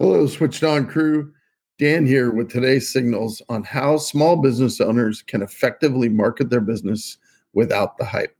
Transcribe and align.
Hello, 0.00 0.28
Switched 0.28 0.62
On 0.62 0.86
crew. 0.86 1.32
Dan 1.80 2.06
here 2.06 2.30
with 2.30 2.48
today's 2.48 2.88
signals 2.88 3.42
on 3.48 3.64
how 3.64 3.96
small 3.96 4.36
business 4.36 4.80
owners 4.80 5.22
can 5.22 5.42
effectively 5.42 6.08
market 6.08 6.50
their 6.50 6.60
business 6.60 7.18
without 7.52 7.98
the 7.98 8.04
hype. 8.04 8.36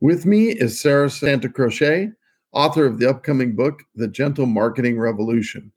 With 0.00 0.26
me 0.26 0.48
is 0.48 0.80
Sarah 0.80 1.08
Santa 1.08 1.48
Croce, 1.48 2.10
author 2.50 2.86
of 2.86 2.98
the 2.98 3.08
upcoming 3.08 3.54
book, 3.54 3.84
The 3.94 4.08
Gentle 4.08 4.46
Marketing 4.46 4.98
Revolution. 4.98 5.70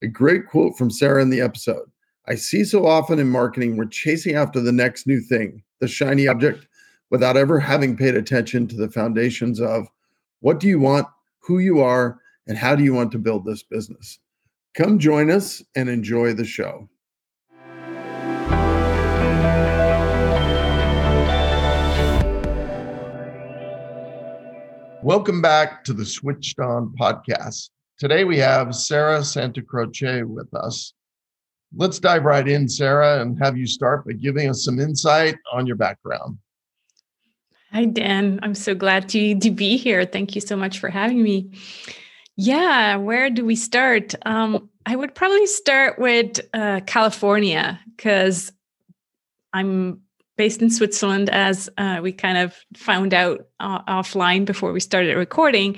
A 0.00 0.06
great 0.06 0.46
quote 0.46 0.78
from 0.78 0.90
Sarah 0.90 1.20
in 1.20 1.28
the 1.28 1.42
episode. 1.42 1.90
I 2.26 2.34
see 2.34 2.64
so 2.64 2.86
often 2.86 3.18
in 3.18 3.28
marketing, 3.28 3.76
we're 3.76 3.84
chasing 3.84 4.34
after 4.34 4.62
the 4.62 4.72
next 4.72 5.06
new 5.06 5.20
thing, 5.20 5.62
the 5.80 5.88
shiny 5.88 6.26
object, 6.26 6.66
without 7.10 7.36
ever 7.36 7.60
having 7.60 7.98
paid 7.98 8.14
attention 8.14 8.66
to 8.68 8.76
the 8.76 8.90
foundations 8.90 9.60
of 9.60 9.88
what 10.40 10.58
do 10.58 10.68
you 10.68 10.80
want, 10.80 11.06
who 11.40 11.58
you 11.58 11.80
are, 11.80 12.18
and 12.46 12.56
how 12.56 12.74
do 12.74 12.82
you 12.82 12.94
want 12.94 13.12
to 13.12 13.18
build 13.18 13.44
this 13.44 13.62
business. 13.62 14.20
Come 14.76 15.00
join 15.00 15.32
us 15.32 15.64
and 15.74 15.88
enjoy 15.88 16.32
the 16.32 16.44
show. 16.44 16.88
Welcome 25.02 25.42
back 25.42 25.82
to 25.84 25.92
the 25.92 26.06
Switched 26.06 26.60
On 26.60 26.94
podcast. 26.96 27.70
Today 27.98 28.22
we 28.22 28.38
have 28.38 28.72
Sarah 28.76 29.24
Santa 29.24 29.60
Croce 29.60 30.22
with 30.22 30.54
us. 30.54 30.92
Let's 31.74 31.98
dive 31.98 32.24
right 32.24 32.46
in, 32.46 32.68
Sarah, 32.68 33.20
and 33.20 33.42
have 33.42 33.56
you 33.56 33.66
start 33.66 34.06
by 34.06 34.12
giving 34.12 34.48
us 34.48 34.64
some 34.64 34.78
insight 34.78 35.34
on 35.52 35.66
your 35.66 35.76
background. 35.76 36.38
Hi, 37.72 37.86
Dan. 37.86 38.38
I'm 38.44 38.54
so 38.54 38.76
glad 38.76 39.08
to, 39.08 39.36
to 39.36 39.50
be 39.50 39.76
here. 39.76 40.04
Thank 40.04 40.36
you 40.36 40.40
so 40.40 40.54
much 40.54 40.78
for 40.78 40.90
having 40.90 41.24
me. 41.24 41.50
Yeah, 42.42 42.96
where 42.96 43.28
do 43.28 43.44
we 43.44 43.54
start? 43.54 44.14
Um, 44.24 44.70
I 44.86 44.96
would 44.96 45.14
probably 45.14 45.46
start 45.46 45.98
with 45.98 46.40
uh, 46.54 46.80
California 46.86 47.78
because 47.94 48.50
I'm 49.52 50.00
based 50.38 50.62
in 50.62 50.70
Switzerland, 50.70 51.28
as 51.28 51.68
uh, 51.76 52.00
we 52.02 52.12
kind 52.12 52.38
of 52.38 52.56
found 52.74 53.12
out 53.12 53.46
uh, 53.60 53.82
offline 53.82 54.46
before 54.46 54.72
we 54.72 54.80
started 54.80 55.18
recording. 55.18 55.76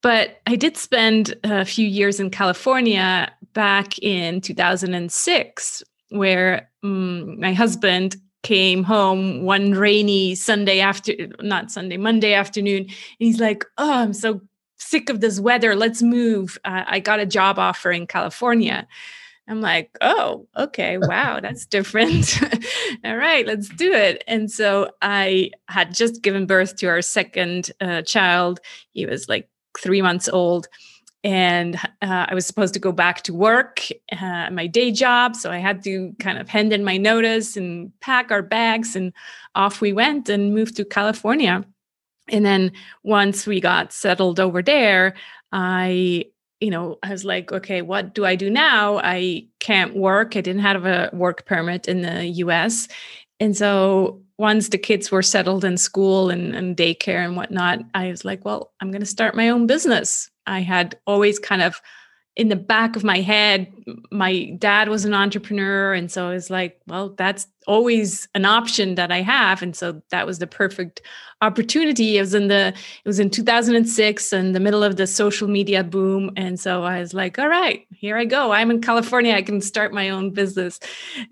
But 0.00 0.40
I 0.46 0.54
did 0.54 0.76
spend 0.76 1.34
a 1.42 1.64
few 1.64 1.88
years 1.88 2.20
in 2.20 2.30
California 2.30 3.32
back 3.52 3.98
in 3.98 4.40
2006, 4.40 5.82
where 6.10 6.70
um, 6.84 7.40
my 7.40 7.52
husband 7.52 8.14
came 8.44 8.84
home 8.84 9.42
one 9.42 9.72
rainy 9.72 10.36
Sunday 10.36 10.78
after, 10.78 11.14
not 11.40 11.72
Sunday, 11.72 11.96
Monday 11.96 12.32
afternoon. 12.32 12.82
And 12.82 12.92
he's 13.18 13.40
like, 13.40 13.64
Oh, 13.76 13.92
I'm 13.92 14.12
so 14.12 14.40
sick 14.78 15.08
of 15.08 15.20
this 15.20 15.40
weather. 15.40 15.74
Let's 15.74 16.02
move. 16.02 16.58
Uh, 16.64 16.84
I 16.86 17.00
got 17.00 17.20
a 17.20 17.26
job 17.26 17.58
offer 17.58 17.90
in 17.90 18.06
California. 18.06 18.86
I'm 19.48 19.60
like, 19.60 19.96
oh, 20.00 20.46
okay, 20.56 20.98
wow, 21.00 21.40
that's 21.40 21.66
different. 21.66 22.40
All 23.04 23.16
right, 23.16 23.46
let's 23.46 23.68
do 23.68 23.92
it. 23.92 24.24
And 24.26 24.50
so 24.50 24.90
I 25.02 25.50
had 25.68 25.94
just 25.94 26.22
given 26.22 26.46
birth 26.46 26.76
to 26.76 26.86
our 26.88 27.02
second 27.02 27.70
uh, 27.80 28.02
child. 28.02 28.60
He 28.92 29.06
was 29.06 29.28
like 29.28 29.48
three 29.78 30.02
months 30.02 30.28
old. 30.28 30.68
And 31.24 31.76
uh, 32.02 32.26
I 32.28 32.34
was 32.34 32.46
supposed 32.46 32.74
to 32.74 32.80
go 32.80 32.92
back 32.92 33.22
to 33.22 33.34
work, 33.34 33.80
uh, 34.12 34.48
my 34.50 34.68
day 34.68 34.92
job. 34.92 35.34
So 35.34 35.50
I 35.50 35.58
had 35.58 35.82
to 35.82 36.14
kind 36.20 36.38
of 36.38 36.48
hand 36.48 36.72
in 36.72 36.84
my 36.84 36.98
notice 36.98 37.56
and 37.56 37.90
pack 38.00 38.30
our 38.30 38.42
bags, 38.42 38.94
and 38.94 39.12
off 39.56 39.80
we 39.80 39.92
went 39.92 40.28
and 40.28 40.54
moved 40.54 40.76
to 40.76 40.84
California 40.84 41.64
and 42.28 42.44
then 42.44 42.72
once 43.02 43.46
we 43.46 43.60
got 43.60 43.92
settled 43.92 44.40
over 44.40 44.62
there 44.62 45.14
i 45.52 46.24
you 46.60 46.70
know 46.70 46.98
i 47.02 47.10
was 47.10 47.24
like 47.24 47.52
okay 47.52 47.82
what 47.82 48.14
do 48.14 48.24
i 48.24 48.34
do 48.34 48.50
now? 48.50 48.98
I 48.98 49.46
can't 49.60 49.96
work. 49.96 50.36
I 50.36 50.40
didn't 50.40 50.62
have 50.62 50.86
a 50.86 51.10
work 51.12 51.44
permit 51.46 51.88
in 51.88 52.02
the 52.02 52.24
us 52.44 52.88
and 53.40 53.56
so 53.56 54.22
once 54.38 54.68
the 54.68 54.78
kids 54.78 55.10
were 55.10 55.22
settled 55.22 55.64
in 55.64 55.76
school 55.78 56.30
and, 56.30 56.54
and 56.54 56.76
daycare 56.76 57.24
and 57.24 57.36
whatnot 57.36 57.80
i 57.94 58.08
was 58.08 58.24
like 58.24 58.44
well 58.44 58.72
i'm 58.80 58.90
going 58.90 59.00
to 59.00 59.06
start 59.06 59.34
my 59.34 59.48
own 59.48 59.66
business. 59.66 60.30
I 60.46 60.60
had 60.60 60.96
always 61.06 61.38
kind 61.38 61.62
of 61.62 61.80
in 62.36 62.48
the 62.48 62.56
back 62.56 62.96
of 62.96 63.02
my 63.02 63.22
head, 63.22 63.72
my 64.10 64.44
dad 64.58 64.90
was 64.90 65.06
an 65.06 65.14
entrepreneur. 65.14 65.94
And 65.94 66.12
so 66.12 66.28
I 66.28 66.34
was 66.34 66.50
like, 66.50 66.78
well, 66.86 67.08
that's 67.08 67.46
always 67.66 68.28
an 68.34 68.44
option 68.44 68.94
that 68.96 69.10
I 69.10 69.22
have. 69.22 69.62
And 69.62 69.74
so 69.74 70.02
that 70.10 70.26
was 70.26 70.38
the 70.38 70.46
perfect 70.46 71.00
opportunity. 71.40 72.18
It 72.18 72.20
was 72.20 72.34
in 72.34 72.48
the, 72.48 72.68
it 72.68 73.08
was 73.08 73.18
in 73.18 73.30
2006 73.30 74.32
in 74.34 74.52
the 74.52 74.60
middle 74.60 74.82
of 74.82 74.96
the 74.96 75.06
social 75.06 75.48
media 75.48 75.82
boom. 75.82 76.30
And 76.36 76.60
so 76.60 76.84
I 76.84 77.00
was 77.00 77.14
like, 77.14 77.38
all 77.38 77.48
right, 77.48 77.86
here 77.90 78.18
I 78.18 78.26
go. 78.26 78.52
I'm 78.52 78.70
in 78.70 78.82
California. 78.82 79.34
I 79.34 79.42
can 79.42 79.62
start 79.62 79.94
my 79.94 80.10
own 80.10 80.30
business. 80.30 80.78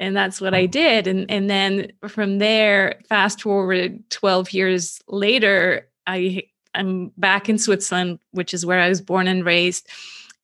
And 0.00 0.16
that's 0.16 0.41
what 0.41 0.54
I 0.54 0.64
did. 0.64 1.06
And, 1.06 1.31
and 1.31 1.50
then 1.50 1.93
from 2.09 2.38
there, 2.38 2.98
fast 3.10 3.43
forward 3.43 4.03
12 4.09 4.53
years 4.54 5.00
later, 5.06 5.87
I, 6.06 6.44
I'm 6.75 7.12
back 7.19 7.50
in 7.50 7.59
Switzerland, 7.59 8.20
which 8.31 8.54
is 8.54 8.64
where 8.64 8.81
I 8.81 8.88
was 8.88 9.03
born 9.03 9.28
and 9.28 9.44
raised 9.44 9.87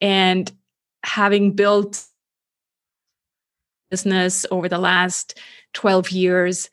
and 0.00 0.50
having 1.02 1.52
built 1.52 2.04
business 3.90 4.46
over 4.50 4.68
the 4.68 4.78
last 4.78 5.38
12 5.72 6.10
years 6.10 6.70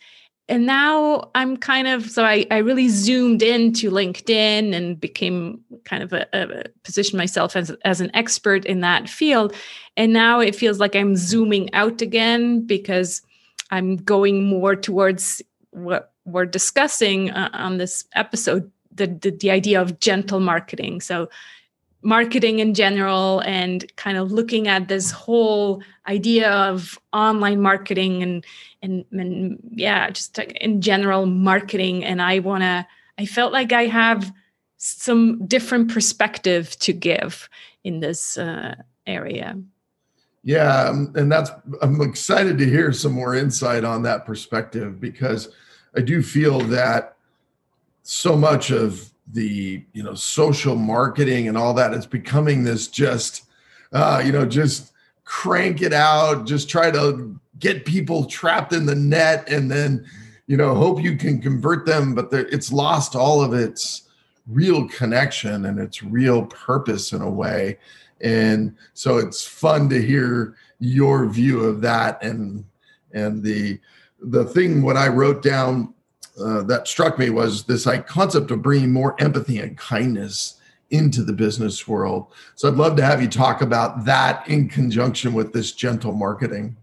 and 0.49 0.65
now 0.65 1.29
i'm 1.33 1.57
kind 1.57 1.87
of 1.87 2.09
so 2.09 2.23
i, 2.23 2.45
I 2.51 2.57
really 2.57 2.89
zoomed 2.89 3.41
into 3.41 3.89
linkedin 3.89 4.73
and 4.73 4.99
became 4.99 5.61
kind 5.83 6.03
of 6.03 6.13
a, 6.13 6.27
a 6.33 6.63
position 6.83 7.17
myself 7.17 7.55
as, 7.55 7.71
as 7.83 8.01
an 8.01 8.11
expert 8.13 8.65
in 8.65 8.81
that 8.81 9.09
field. 9.09 9.55
And 9.95 10.13
now 10.13 10.39
it 10.39 10.55
feels 10.55 10.79
like 10.79 10.95
i'm 10.95 11.15
zooming 11.15 11.73
out 11.73 12.01
again 12.01 12.65
because 12.65 13.21
i'm 13.71 13.97
going 13.97 14.45
more 14.45 14.75
towards 14.75 15.41
what 15.71 16.13
we're 16.25 16.45
discussing 16.45 17.31
uh, 17.31 17.49
on 17.53 17.77
this 17.77 18.03
episode 18.13 18.71
the, 18.97 19.07
the 19.07 19.31
the 19.31 19.51
idea 19.51 19.81
of 19.81 19.99
gentle 19.99 20.39
marketing. 20.39 21.01
So 21.01 21.29
marketing 22.01 22.59
in 22.59 22.73
general 22.73 23.39
and 23.41 23.93
kind 23.95 24.17
of 24.17 24.31
looking 24.31 24.67
at 24.67 24.87
this 24.87 25.11
whole 25.11 25.81
idea 26.07 26.51
of 26.51 26.97
online 27.13 27.61
marketing 27.61 28.23
and 28.23 28.45
and, 28.81 29.05
and 29.11 29.59
yeah 29.71 30.09
just 30.09 30.37
in 30.37 30.81
general 30.81 31.25
marketing. 31.25 32.05
And 32.05 32.21
i 32.21 32.39
want 32.39 32.63
to 32.63 32.87
i 33.17 33.25
felt 33.25 33.51
like 33.51 33.71
i 33.71 33.85
have 33.85 34.31
some 34.77 35.45
different 35.47 35.91
perspective 35.91 36.77
to 36.79 36.93
give 36.93 37.49
in 37.83 37.99
this 37.99 38.37
uh, 38.37 38.75
area. 39.07 39.59
Yeah 40.43 40.89
um, 40.89 41.11
and 41.15 41.31
that's 41.31 41.51
i'm 41.81 41.99
excited 42.01 42.57
to 42.59 42.65
hear 42.65 42.93
some 42.93 43.11
more 43.11 43.35
insight 43.35 43.83
on 43.83 44.03
that 44.03 44.25
perspective 44.25 45.01
because 45.01 45.49
i 45.95 46.01
do 46.01 46.21
feel 46.21 46.59
that 46.59 47.17
so 48.03 48.37
much 48.37 48.71
of 48.71 49.11
the 49.33 49.83
you 49.93 50.03
know 50.03 50.13
social 50.13 50.75
marketing 50.75 51.47
and 51.47 51.57
all 51.57 51.73
that 51.73 51.93
it's 51.93 52.05
becoming 52.05 52.63
this 52.63 52.87
just 52.87 53.43
uh 53.91 54.21
you 54.25 54.31
know 54.31 54.45
just 54.45 54.93
crank 55.25 55.81
it 55.81 55.91
out 55.91 56.45
just 56.45 56.69
try 56.69 56.89
to 56.89 57.37
get 57.59 57.85
people 57.85 58.25
trapped 58.25 58.71
in 58.71 58.85
the 58.85 58.95
net 58.95 59.49
and 59.49 59.69
then 59.69 60.05
you 60.47 60.55
know 60.55 60.73
hope 60.73 61.01
you 61.01 61.17
can 61.17 61.41
convert 61.41 61.85
them 61.85 62.15
but 62.15 62.29
it's 62.31 62.71
lost 62.71 63.15
all 63.15 63.43
of 63.43 63.53
its 63.53 64.07
real 64.47 64.87
connection 64.87 65.65
and 65.65 65.79
its 65.79 66.01
real 66.01 66.45
purpose 66.45 67.11
in 67.11 67.21
a 67.21 67.29
way. 67.29 67.77
And 68.21 68.75
so 68.93 69.17
it's 69.17 69.45
fun 69.45 69.89
to 69.89 70.01
hear 70.01 70.55
your 70.79 71.27
view 71.27 71.63
of 71.65 71.81
that 71.81 72.21
and 72.23 72.63
and 73.13 73.41
the 73.41 73.79
the 74.21 74.45
thing 74.45 74.83
what 74.83 74.95
i 74.95 75.07
wrote 75.07 75.41
down 75.41 75.91
uh, 76.39 76.63
that 76.63 76.87
struck 76.87 77.17
me 77.17 77.29
was 77.29 77.63
this 77.63 77.85
like 77.85 78.07
concept 78.07 78.51
of 78.51 78.61
bringing 78.61 78.91
more 78.91 79.15
empathy 79.19 79.59
and 79.59 79.77
kindness 79.77 80.59
into 80.89 81.23
the 81.23 81.33
business 81.33 81.87
world. 81.87 82.27
So 82.55 82.67
I'd 82.67 82.75
love 82.75 82.95
to 82.97 83.03
have 83.03 83.21
you 83.21 83.27
talk 83.27 83.61
about 83.61 84.05
that 84.05 84.47
in 84.47 84.69
conjunction 84.69 85.33
with 85.33 85.53
this 85.53 85.71
gentle 85.73 86.13
marketing. 86.13 86.77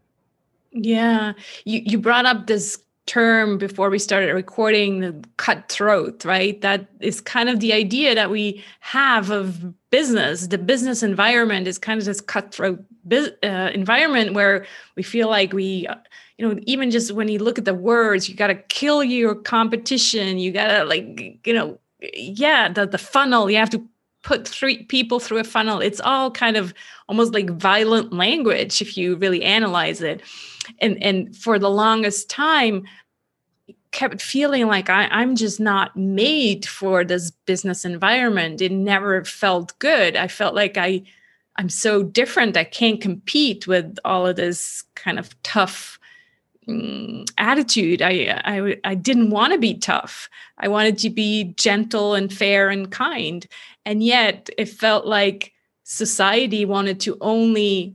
Yeah, 0.72 1.34
you 1.64 1.82
you 1.84 1.98
brought 1.98 2.26
up 2.26 2.46
this 2.46 2.83
term 3.06 3.58
before 3.58 3.90
we 3.90 3.98
started 3.98 4.32
recording 4.32 5.00
the 5.00 5.24
cutthroat 5.36 6.24
right? 6.24 6.60
That 6.62 6.86
is 7.00 7.20
kind 7.20 7.48
of 7.48 7.60
the 7.60 7.72
idea 7.72 8.14
that 8.14 8.30
we 8.30 8.64
have 8.80 9.30
of 9.30 9.74
business. 9.90 10.46
The 10.46 10.58
business 10.58 11.02
environment 11.02 11.66
is 11.66 11.78
kind 11.78 11.98
of 11.98 12.06
this 12.06 12.20
cutthroat 12.20 12.82
uh, 13.12 13.70
environment 13.74 14.32
where 14.32 14.66
we 14.96 15.02
feel 15.02 15.28
like 15.28 15.52
we 15.52 15.86
you 16.38 16.48
know 16.48 16.58
even 16.62 16.90
just 16.90 17.12
when 17.12 17.28
you 17.28 17.38
look 17.38 17.58
at 17.58 17.64
the 17.64 17.74
words 17.74 18.28
you 18.28 18.34
got 18.34 18.48
to 18.48 18.54
kill 18.54 19.04
your 19.04 19.34
competition. 19.34 20.38
You 20.38 20.52
got 20.52 20.68
to 20.68 20.84
like 20.84 21.40
you 21.46 21.52
know 21.52 21.78
yeah 22.14 22.72
the, 22.72 22.86
the 22.86 22.98
funnel 22.98 23.50
you 23.50 23.56
have 23.56 23.70
to 23.70 23.82
put 24.24 24.48
three 24.48 24.82
people 24.84 25.20
through 25.20 25.38
a 25.38 25.44
funnel 25.44 25.80
it's 25.80 26.00
all 26.00 26.30
kind 26.30 26.56
of 26.56 26.74
almost 27.08 27.32
like 27.32 27.50
violent 27.50 28.12
language 28.12 28.80
if 28.82 28.96
you 28.96 29.16
really 29.16 29.42
analyze 29.42 30.00
it. 30.00 30.22
And 30.80 31.00
and 31.02 31.36
for 31.36 31.58
the 31.58 31.70
longest 31.70 32.28
time 32.30 32.84
kept 33.90 34.20
feeling 34.20 34.66
like 34.66 34.90
I, 34.90 35.06
i'm 35.12 35.36
just 35.36 35.60
not 35.60 35.96
made 35.96 36.66
for 36.66 37.04
this 37.04 37.30
business 37.30 37.84
environment. 37.84 38.60
It 38.60 38.72
never 38.72 39.24
felt 39.24 39.78
good. 39.78 40.16
I 40.16 40.26
felt 40.28 40.54
like 40.54 40.76
i 40.76 41.02
I'm 41.56 41.68
so 41.68 42.02
different. 42.02 42.56
I 42.56 42.64
can't 42.64 43.00
compete 43.00 43.68
with 43.68 43.96
all 44.04 44.26
of 44.26 44.34
this 44.34 44.82
kind 44.96 45.20
of 45.20 45.40
tough 45.44 46.00
um, 46.68 47.24
attitude. 47.38 48.02
I, 48.02 48.40
I 48.44 48.76
I 48.84 48.94
didn't 48.94 49.30
want 49.30 49.52
to 49.52 49.58
be 49.58 49.74
tough. 49.74 50.28
I 50.58 50.68
wanted 50.68 50.98
to 50.98 51.10
be 51.10 51.54
gentle 51.56 52.14
and 52.14 52.32
fair 52.32 52.70
and 52.70 52.90
kind. 52.90 53.46
And 53.84 54.02
yet 54.02 54.48
it 54.56 54.68
felt 54.68 55.06
like 55.06 55.52
society 55.84 56.64
wanted 56.64 57.00
to 57.00 57.18
only 57.20 57.94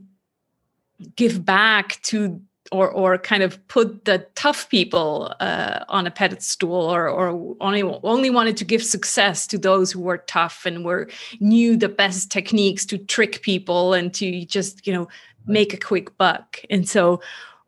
give 1.16 1.44
back 1.44 2.00
to 2.02 2.40
or 2.72 2.90
or 2.90 3.18
kind 3.18 3.42
of 3.42 3.66
put 3.68 4.04
the 4.04 4.26
tough 4.34 4.68
people 4.68 5.34
uh, 5.40 5.84
on 5.88 6.06
a 6.06 6.10
pedestal 6.10 6.72
or 6.72 7.08
or 7.08 7.56
only 7.60 7.82
only 7.82 8.30
wanted 8.30 8.56
to 8.56 8.64
give 8.64 8.82
success 8.82 9.46
to 9.46 9.58
those 9.58 9.90
who 9.90 10.00
were 10.00 10.18
tough 10.18 10.64
and 10.64 10.84
were 10.84 11.08
knew 11.40 11.76
the 11.76 11.88
best 11.88 12.30
techniques 12.30 12.86
to 12.86 12.98
trick 12.98 13.42
people 13.42 13.92
and 13.92 14.14
to 14.14 14.44
just 14.44 14.86
you 14.86 14.92
know 14.92 15.08
make 15.46 15.74
a 15.74 15.78
quick 15.78 16.16
buck 16.16 16.60
and 16.70 16.88
so 16.88 17.20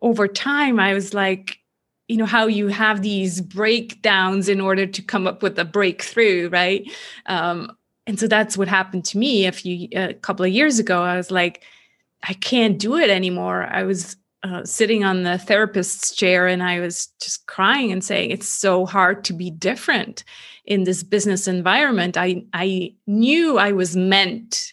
over 0.03 0.29
time 0.29 0.79
i 0.79 0.93
was 0.93 1.15
like 1.15 1.59
you 2.09 2.19
know 2.19 2.27
how 2.27 2.47
you 2.47 2.69
have 2.69 3.01
these 3.01 3.41
breakdowns 3.41 4.49
in 4.49 4.61
order 4.61 4.87
to 4.87 5.01
come 5.01 5.27
up 5.27 5.43
with 5.43 5.59
a 5.59 5.65
breakthrough 5.65 6.51
right? 6.51 6.91
Um, 7.25 7.73
and 8.07 8.19
so 8.21 8.27
that's 8.27 8.59
what 8.59 8.69
happened 8.69 9.05
to 9.07 9.19
me 9.19 9.47
a 9.47 9.53
few 9.53 9.89
a 9.93 10.13
couple 10.15 10.45
of 10.45 10.53
years 10.53 10.79
ago. 10.79 11.03
I 11.03 11.17
was 11.17 11.31
like 11.31 11.63
i 12.25 12.35
can't 12.35 12.79
do 12.79 12.97
it 12.97 13.11
anymore. 13.11 13.65
I 13.65 13.83
was 13.85 14.17
uh, 14.45 14.65
sitting 14.65 15.05
on 15.05 15.23
the 15.23 15.39
therapist's 15.39 16.15
chair 16.15 16.47
and 16.47 16.63
I 16.63 16.81
was 16.81 17.07
just 17.21 17.47
crying 17.47 17.93
and 17.93 18.05
saying 18.05 18.31
it's 18.31 18.49
so 18.49 18.87
hard 18.87 19.25
to 19.25 19.33
be 19.33 19.51
different 19.51 20.23
in 20.65 20.85
this 20.85 21.03
business 21.03 21.49
environment. 21.49 22.17
I 22.17 22.45
I 22.53 22.95
knew 23.07 23.59
I 23.59 23.73
was 23.73 23.97
meant 23.97 24.73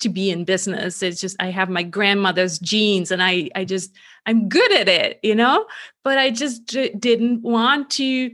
to 0.00 0.08
be 0.08 0.30
in 0.30 0.44
business. 0.44 1.02
It's 1.02 1.20
just 1.20 1.36
I 1.40 1.50
have 1.50 1.68
my 1.68 1.82
grandmother's 1.82 2.58
genes 2.58 3.10
and 3.10 3.22
I 3.22 3.50
I 3.54 3.64
just 3.64 3.92
I'm 4.26 4.48
good 4.48 4.72
at 4.72 4.88
it, 4.88 5.20
you 5.22 5.34
know? 5.34 5.66
But 6.04 6.18
I 6.18 6.30
just 6.30 6.66
d- 6.66 6.92
didn't 6.98 7.42
want 7.42 7.90
to 7.90 8.30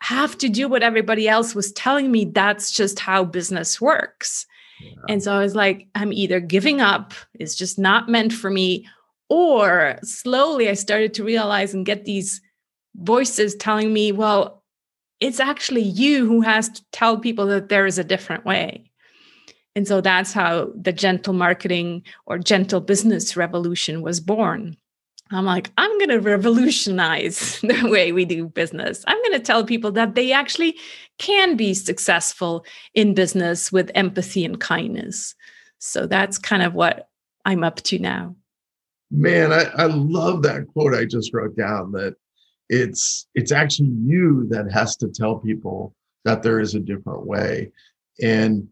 have 0.00 0.36
to 0.38 0.48
do 0.48 0.68
what 0.68 0.82
everybody 0.82 1.28
else 1.28 1.54
was 1.54 1.72
telling 1.72 2.10
me 2.10 2.26
that's 2.26 2.70
just 2.70 2.98
how 2.98 3.24
business 3.24 3.80
works. 3.80 4.46
Yeah. 4.80 4.90
And 5.08 5.22
so 5.22 5.32
I 5.32 5.38
was 5.38 5.54
like 5.54 5.88
I'm 5.94 6.12
either 6.12 6.40
giving 6.40 6.80
up, 6.80 7.14
it's 7.34 7.54
just 7.54 7.78
not 7.78 8.08
meant 8.08 8.32
for 8.32 8.50
me 8.50 8.86
or 9.28 9.98
slowly 10.02 10.68
I 10.68 10.74
started 10.74 11.14
to 11.14 11.24
realize 11.24 11.74
and 11.74 11.86
get 11.86 12.04
these 12.04 12.40
voices 12.96 13.54
telling 13.54 13.92
me, 13.92 14.12
well, 14.12 14.62
it's 15.20 15.40
actually 15.40 15.82
you 15.82 16.26
who 16.26 16.40
has 16.42 16.68
to 16.68 16.84
tell 16.92 17.18
people 17.18 17.46
that 17.46 17.68
there 17.68 17.86
is 17.86 17.98
a 17.98 18.04
different 18.04 18.44
way. 18.44 18.90
And 19.76 19.88
so 19.88 20.00
that's 20.00 20.32
how 20.32 20.70
the 20.74 20.92
gentle 20.92 21.34
marketing 21.34 22.04
or 22.26 22.38
gentle 22.38 22.80
business 22.80 23.36
revolution 23.36 24.02
was 24.02 24.20
born. 24.20 24.76
I'm 25.30 25.46
like, 25.46 25.72
I'm 25.78 25.98
going 25.98 26.10
to 26.10 26.20
revolutionize 26.20 27.60
the 27.62 27.88
way 27.88 28.12
we 28.12 28.24
do 28.24 28.48
business. 28.48 29.04
I'm 29.06 29.20
going 29.22 29.32
to 29.32 29.44
tell 29.44 29.64
people 29.64 29.90
that 29.92 30.14
they 30.14 30.32
actually 30.32 30.76
can 31.18 31.56
be 31.56 31.74
successful 31.74 32.64
in 32.94 33.14
business 33.14 33.72
with 33.72 33.90
empathy 33.94 34.44
and 34.44 34.60
kindness. 34.60 35.34
So 35.78 36.06
that's 36.06 36.38
kind 36.38 36.62
of 36.62 36.74
what 36.74 37.08
I'm 37.44 37.64
up 37.64 37.76
to 37.76 37.98
now 37.98 38.36
man 39.14 39.52
I, 39.52 39.64
I 39.76 39.86
love 39.86 40.42
that 40.42 40.66
quote 40.68 40.94
i 40.94 41.04
just 41.04 41.32
wrote 41.32 41.56
down 41.56 41.92
that 41.92 42.16
it's 42.68 43.26
it's 43.34 43.52
actually 43.52 43.92
you 44.02 44.46
that 44.50 44.70
has 44.72 44.96
to 44.96 45.08
tell 45.08 45.38
people 45.38 45.94
that 46.24 46.42
there 46.42 46.58
is 46.58 46.74
a 46.74 46.80
different 46.80 47.26
way 47.26 47.70
and 48.22 48.66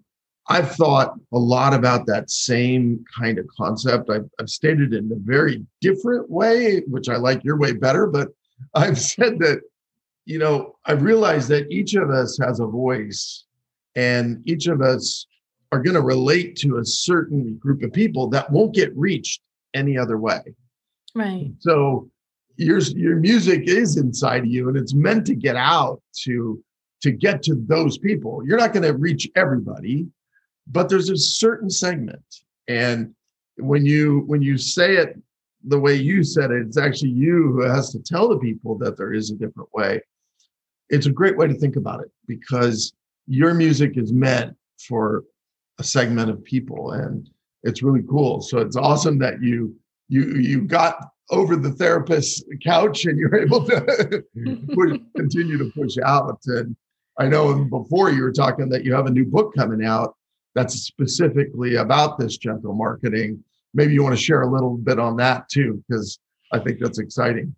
i've 0.49 0.73
thought 0.73 1.15
a 1.33 1.39
lot 1.39 1.73
about 1.73 2.07
that 2.07 2.31
same 2.31 3.05
kind 3.19 3.39
of 3.39 3.47
concept 3.57 4.11
i've, 4.11 4.29
I've 4.41 4.49
stated 4.49 4.93
it 4.93 4.99
in 4.99 5.13
a 5.13 5.17
very 5.19 5.65
different 5.81 6.31
way 6.31 6.81
which 6.89 7.09
i 7.09 7.17
like 7.17 7.45
your 7.45 7.59
way 7.59 7.73
better 7.73 8.07
but 8.07 8.29
i've 8.75 9.01
said 9.01 9.39
that 9.41 9.61
you 10.25 10.39
know 10.39 10.77
i've 10.87 11.03
realized 11.03 11.49
that 11.49 11.71
each 11.71 11.95
of 11.95 12.11
us 12.11 12.39
has 12.43 12.61
a 12.61 12.67
voice 12.67 13.45
and 13.95 14.43
each 14.47 14.67
of 14.67 14.81
us 14.81 15.27
are 15.73 15.83
going 15.83 15.95
to 15.95 16.03
relate 16.03 16.55
to 16.57 16.79
a 16.79 16.85
certain 16.85 17.57
group 17.57 17.83
of 17.83 17.93
people 17.93 18.29
that 18.29 18.51
won't 18.51 18.75
get 18.75 18.95
reached 18.97 19.41
any 19.75 19.97
other 19.97 20.19
way. 20.19 20.41
Right. 21.15 21.51
So 21.61 22.11
your 22.57 22.79
your 22.79 23.17
music 23.17 23.63
is 23.67 23.97
inside 23.97 24.41
of 24.41 24.47
you 24.47 24.69
and 24.69 24.77
it's 24.77 24.95
meant 24.95 25.27
to 25.27 25.35
get 25.35 25.57
out 25.57 26.01
to 26.25 26.63
to 27.01 27.11
get 27.11 27.43
to 27.45 27.55
those 27.67 27.99
people. 27.99 28.43
You're 28.47 28.59
not 28.59 28.73
going 28.73 28.85
to 28.85 28.93
reach 28.93 29.29
everybody, 29.35 30.07
but 30.67 30.89
there's 30.89 31.11
a 31.11 31.17
certain 31.17 31.71
segment. 31.71 32.23
And 32.69 33.15
when 33.57 33.85
you 33.85 34.25
when 34.27 34.43
you 34.43 34.57
say 34.59 34.97
it 34.97 35.21
the 35.65 35.79
way 35.79 35.95
you 35.95 36.25
said 36.25 36.51
it, 36.51 36.67
it's 36.67 36.79
actually 36.79 37.11
you 37.11 37.53
who 37.53 37.63
has 37.63 37.91
to 37.93 38.01
tell 38.01 38.29
the 38.29 38.39
people 38.39 38.77
that 38.79 38.97
there 38.97 39.13
is 39.13 39.31
a 39.31 39.37
different 39.37 39.69
way. 39.75 40.01
It's 40.89 41.07
a 41.07 41.13
great 41.13 41.37
way 41.37 41.47
to 41.47 41.55
think 41.55 41.77
about 41.77 42.01
it 42.01 42.11
because 42.27 42.93
your 43.27 43.55
music 43.55 43.97
is 43.97 44.13
meant 44.13 44.57
for 44.89 45.25
a 45.79 45.85
segment 45.85 46.31
of 46.31 46.43
people 46.45 46.93
and 46.93 47.31
it's 47.63 47.83
really 47.83 48.03
cool. 48.09 48.41
So 48.41 48.59
it's 48.59 48.77
awesome 48.77 49.19
that 49.19 49.41
you 49.41 49.75
you 50.09 50.35
you 50.37 50.63
got 50.63 51.09
over 51.31 51.57
the 51.57 51.71
therapist's 51.71 52.45
couch 52.63 53.07
and 53.07 53.19
you're 53.19 53.37
able 53.37 53.65
to 53.65 54.25
push, 54.75 54.99
continue 55.17 55.57
to 55.59 55.71
push 55.71 55.97
out. 56.05 56.41
And 56.47 56.77
I 57.19 57.29
know 57.29 57.65
before 57.65 58.11
you 58.11 58.23
were 58.23 58.33
talking 58.33 58.69
that 58.69 58.85
you 58.85 58.93
have 58.95 59.07
a 59.07 59.11
new 59.11 59.25
book 59.25 59.55
coming 59.55 59.85
out 59.85 60.15
that's 60.55 60.75
specifically 60.75 61.77
about 61.77 62.19
this 62.19 62.37
gentle 62.37 62.75
marketing. 62.75 63.43
Maybe 63.75 63.95
you 63.95 64.03
want 64.03 64.17
to 64.17 64.23
share 64.23 64.43
a 64.43 64.51
little 64.51 64.77
bit 64.77 64.99
on 64.99 65.17
that 65.17 65.49
too, 65.49 65.83
because 65.89 66.19
I 66.53 66.59
think 66.59 66.79
that's 66.79 66.99
exciting. 66.99 67.55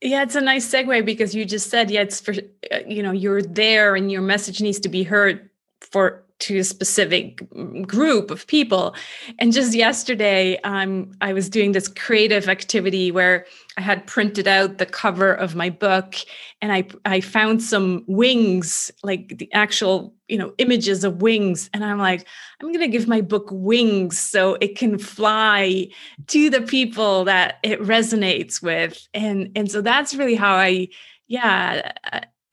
Yeah, 0.00 0.22
it's 0.22 0.34
a 0.34 0.40
nice 0.40 0.68
segue 0.68 1.04
because 1.06 1.34
you 1.34 1.44
just 1.44 1.70
said, 1.70 1.90
yeah, 1.90 2.02
it's 2.02 2.20
for, 2.20 2.34
uh, 2.72 2.78
you 2.86 3.02
know, 3.02 3.12
you're 3.12 3.40
there 3.40 3.96
and 3.96 4.10
your 4.10 4.20
message 4.20 4.60
needs 4.60 4.80
to 4.80 4.88
be 4.88 5.02
heard 5.02 5.48
for 5.80 6.23
to 6.40 6.58
a 6.58 6.64
specific 6.64 7.40
group 7.86 8.30
of 8.30 8.46
people. 8.46 8.94
And 9.38 9.52
just 9.52 9.74
yesterday, 9.74 10.58
um, 10.62 11.12
I 11.20 11.32
was 11.32 11.48
doing 11.48 11.72
this 11.72 11.88
creative 11.88 12.48
activity 12.48 13.10
where 13.10 13.46
I 13.78 13.80
had 13.80 14.06
printed 14.06 14.48
out 14.48 14.78
the 14.78 14.86
cover 14.86 15.32
of 15.32 15.54
my 15.54 15.70
book, 15.70 16.16
and 16.60 16.72
I 16.72 16.86
I 17.04 17.20
found 17.20 17.62
some 17.62 18.04
wings, 18.06 18.90
like 19.02 19.38
the 19.38 19.52
actual 19.52 20.14
you 20.28 20.38
know 20.38 20.52
images 20.58 21.04
of 21.04 21.22
wings, 21.22 21.70
and 21.72 21.84
I'm 21.84 21.98
like, 21.98 22.26
I'm 22.60 22.72
gonna 22.72 22.88
give 22.88 23.08
my 23.08 23.20
book 23.20 23.48
wings 23.50 24.18
so 24.18 24.56
it 24.60 24.76
can 24.76 24.98
fly 24.98 25.88
to 26.28 26.50
the 26.50 26.62
people 26.62 27.24
that 27.24 27.58
it 27.62 27.80
resonates 27.80 28.62
with, 28.62 29.06
and 29.14 29.50
and 29.56 29.70
so 29.70 29.80
that's 29.80 30.14
really 30.14 30.34
how 30.36 30.54
I 30.54 30.88
yeah 31.26 31.92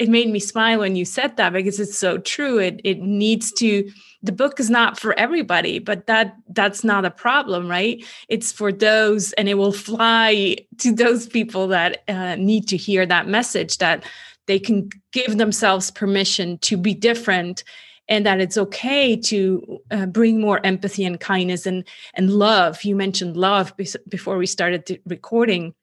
it 0.01 0.09
made 0.09 0.29
me 0.29 0.39
smile 0.39 0.79
when 0.79 0.95
you 0.95 1.05
said 1.05 1.37
that 1.37 1.53
because 1.53 1.79
it's 1.79 1.97
so 1.97 2.17
true. 2.17 2.57
It 2.57 2.81
it 2.83 2.99
needs 3.01 3.51
to 3.53 3.87
the 4.23 4.31
book 4.31 4.59
is 4.59 4.69
not 4.69 4.99
for 4.99 5.13
everybody 5.17 5.79
but 5.79 6.07
that 6.07 6.35
that's 6.49 6.83
not 6.83 7.05
a 7.05 7.11
problem 7.11 7.67
right? 7.67 8.03
It's 8.27 8.51
for 8.51 8.71
those 8.71 9.31
and 9.33 9.47
it 9.47 9.59
will 9.59 9.71
fly 9.73 10.57
to 10.79 10.91
those 10.91 11.27
people 11.27 11.67
that 11.67 12.03
uh, 12.07 12.35
need 12.35 12.67
to 12.69 12.77
hear 12.77 13.05
that 13.05 13.27
message 13.27 13.77
that 13.77 14.03
they 14.47 14.57
can 14.57 14.89
give 15.11 15.37
themselves 15.37 15.91
permission 15.91 16.57
to 16.59 16.77
be 16.77 16.95
different 16.95 17.63
and 18.07 18.25
that 18.25 18.41
it's 18.41 18.57
okay 18.57 19.15
to 19.15 19.79
uh, 19.91 20.07
bring 20.07 20.41
more 20.41 20.59
empathy 20.65 21.05
and 21.05 21.19
kindness 21.19 21.67
and 21.67 21.87
and 22.15 22.31
love. 22.31 22.83
You 22.83 22.95
mentioned 22.95 23.37
love 23.37 23.71
before 24.09 24.37
we 24.39 24.47
started 24.47 24.99
recording 25.05 25.75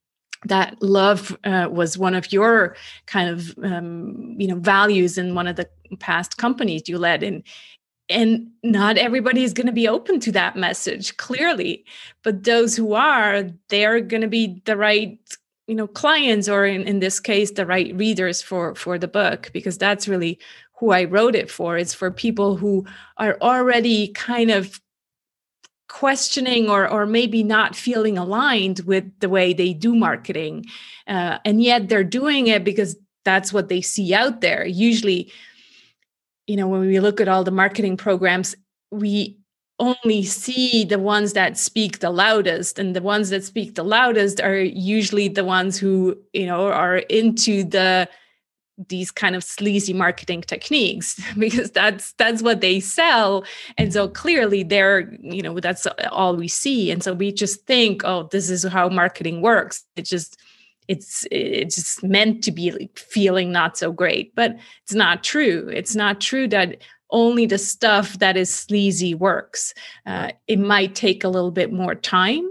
that 0.44 0.80
love 0.82 1.36
uh, 1.44 1.68
was 1.70 1.98
one 1.98 2.14
of 2.14 2.32
your 2.32 2.76
kind 3.06 3.28
of 3.30 3.58
um, 3.62 4.36
you 4.38 4.46
know 4.46 4.56
values 4.56 5.18
in 5.18 5.34
one 5.34 5.46
of 5.46 5.56
the 5.56 5.68
past 5.98 6.36
companies 6.36 6.88
you 6.88 6.98
led. 6.98 7.22
And 7.22 7.42
and 8.10 8.48
not 8.62 8.96
everybody 8.96 9.44
is 9.44 9.52
going 9.52 9.66
to 9.66 9.72
be 9.72 9.86
open 9.86 10.18
to 10.20 10.32
that 10.32 10.56
message 10.56 11.16
clearly. 11.18 11.84
But 12.22 12.44
those 12.44 12.76
who 12.76 12.94
are 12.94 13.44
they're 13.68 14.00
going 14.00 14.22
to 14.22 14.28
be 14.28 14.62
the 14.64 14.76
right 14.76 15.18
you 15.66 15.74
know 15.74 15.86
clients 15.86 16.48
or 16.48 16.64
in, 16.64 16.82
in 16.82 17.00
this 17.00 17.20
case 17.20 17.50
the 17.50 17.66
right 17.66 17.94
readers 17.96 18.40
for 18.40 18.74
for 18.74 18.98
the 18.98 19.08
book 19.08 19.50
because 19.52 19.76
that's 19.76 20.08
really 20.08 20.38
who 20.78 20.92
i 20.92 21.04
wrote 21.04 21.34
it 21.34 21.50
for. 21.50 21.76
It's 21.76 21.94
for 21.94 22.10
people 22.10 22.56
who 22.56 22.86
are 23.16 23.36
already 23.42 24.08
kind 24.08 24.50
of 24.50 24.80
questioning 25.88 26.68
or 26.68 26.88
or 26.88 27.06
maybe 27.06 27.42
not 27.42 27.74
feeling 27.74 28.18
aligned 28.18 28.80
with 28.80 29.04
the 29.20 29.28
way 29.28 29.52
they 29.52 29.72
do 29.72 29.94
marketing. 29.94 30.64
Uh, 31.06 31.38
and 31.44 31.62
yet 31.62 31.88
they're 31.88 32.04
doing 32.04 32.46
it 32.46 32.64
because 32.64 32.96
that's 33.24 33.52
what 33.52 33.68
they 33.68 33.80
see 33.80 34.14
out 34.14 34.40
there. 34.40 34.66
Usually 34.66 35.32
you 36.48 36.56
know 36.56 36.66
when 36.66 36.80
we 36.80 36.98
look 36.98 37.20
at 37.20 37.28
all 37.28 37.44
the 37.44 37.52
marketing 37.52 37.96
programs 37.96 38.56
we 38.90 39.38
only 39.78 40.24
see 40.24 40.84
the 40.84 40.98
ones 40.98 41.34
that 41.34 41.56
speak 41.56 42.00
the 42.00 42.10
loudest 42.10 42.80
and 42.80 42.96
the 42.96 43.02
ones 43.02 43.30
that 43.30 43.44
speak 43.44 43.76
the 43.76 43.84
loudest 43.84 44.40
are 44.40 44.58
usually 44.58 45.28
the 45.28 45.44
ones 45.44 45.78
who 45.78 46.18
you 46.32 46.46
know 46.46 46.66
are 46.66 46.96
into 46.96 47.62
the 47.62 48.08
these 48.88 49.10
kind 49.10 49.34
of 49.34 49.42
sleazy 49.42 49.92
marketing 49.92 50.42
techniques 50.42 51.20
because 51.38 51.70
that's 51.70 52.12
that's 52.12 52.42
what 52.42 52.60
they 52.60 52.80
sell. 52.80 53.44
And 53.76 53.92
so 53.92 54.08
clearly 54.08 54.62
they're 54.62 55.12
you 55.20 55.42
know 55.42 55.58
that's 55.60 55.86
all 56.10 56.36
we 56.36 56.48
see. 56.48 56.90
And 56.90 57.02
so 57.02 57.12
we 57.12 57.32
just 57.32 57.66
think 57.66 58.02
oh 58.04 58.28
this 58.30 58.50
is 58.50 58.64
how 58.64 58.88
marketing 58.88 59.42
works. 59.42 59.84
It 59.96 60.02
just 60.02 60.38
it's 60.86 61.26
it's 61.30 61.76
just 61.76 62.02
meant 62.02 62.42
to 62.44 62.52
be 62.52 62.90
feeling 62.96 63.52
not 63.52 63.76
so 63.76 63.92
great. 63.92 64.34
But 64.34 64.56
it's 64.84 64.94
not 64.94 65.24
true. 65.24 65.68
It's 65.72 65.94
not 65.94 66.20
true 66.20 66.48
that 66.48 66.78
only 67.10 67.46
the 67.46 67.58
stuff 67.58 68.18
that 68.18 68.36
is 68.36 68.54
sleazy 68.54 69.14
works. 69.14 69.72
Uh, 70.06 70.30
it 70.46 70.58
might 70.58 70.94
take 70.94 71.24
a 71.24 71.28
little 71.28 71.50
bit 71.50 71.72
more 71.72 71.94
time 71.94 72.46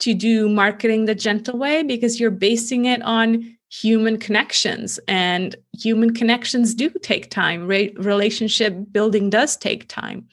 to 0.00 0.14
do 0.14 0.48
marketing 0.48 1.06
the 1.06 1.14
gentle 1.14 1.58
way 1.58 1.82
because 1.82 2.20
you're 2.20 2.30
basing 2.30 2.84
it 2.84 3.00
on 3.02 3.56
human 3.82 4.18
connections 4.18 5.00
and 5.08 5.56
human 5.72 6.14
connections 6.14 6.74
do 6.74 6.90
take 7.02 7.28
time. 7.30 7.66
Re- 7.66 7.94
relationship 7.96 8.76
building 8.92 9.30
does 9.30 9.56
take 9.56 9.88
time. 9.88 10.28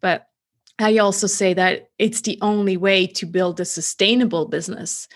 But 0.00 0.26
i 0.80 0.96
also 0.98 1.26
say 1.26 1.54
that 1.54 1.90
it's 1.98 2.20
the 2.20 2.38
only 2.40 2.76
way 2.76 3.04
to 3.04 3.26
build 3.26 3.60
a 3.60 3.64
sustainable 3.64 4.46
business. 4.46 5.08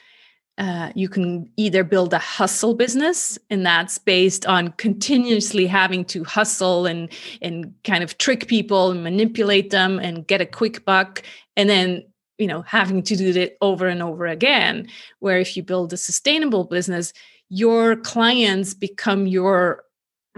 Uh, 0.58 0.90
you 0.94 1.08
can 1.08 1.48
either 1.56 1.82
build 1.82 2.12
a 2.12 2.18
hustle 2.18 2.74
business 2.74 3.38
and 3.48 3.64
that's 3.64 3.96
based 3.96 4.44
on 4.44 4.72
continuously 4.72 5.66
having 5.66 6.04
to 6.04 6.24
hustle 6.24 6.84
and 6.84 7.08
and 7.40 7.72
kind 7.84 8.04
of 8.04 8.18
trick 8.18 8.48
people 8.48 8.90
and 8.90 9.02
manipulate 9.02 9.70
them 9.70 9.98
and 9.98 10.26
get 10.26 10.42
a 10.42 10.46
quick 10.46 10.84
buck 10.84 11.22
and 11.56 11.70
then 11.70 12.04
you 12.36 12.46
know 12.46 12.62
having 12.62 13.02
to 13.02 13.16
do 13.16 13.30
it 13.40 13.56
over 13.62 13.86
and 13.86 14.02
over 14.02 14.26
again. 14.26 14.88
Where 15.20 15.38
if 15.38 15.56
you 15.56 15.62
build 15.62 15.92
a 15.92 15.96
sustainable 15.96 16.64
business 16.64 17.14
your 17.54 17.96
clients 17.96 18.72
become 18.72 19.26
your 19.26 19.84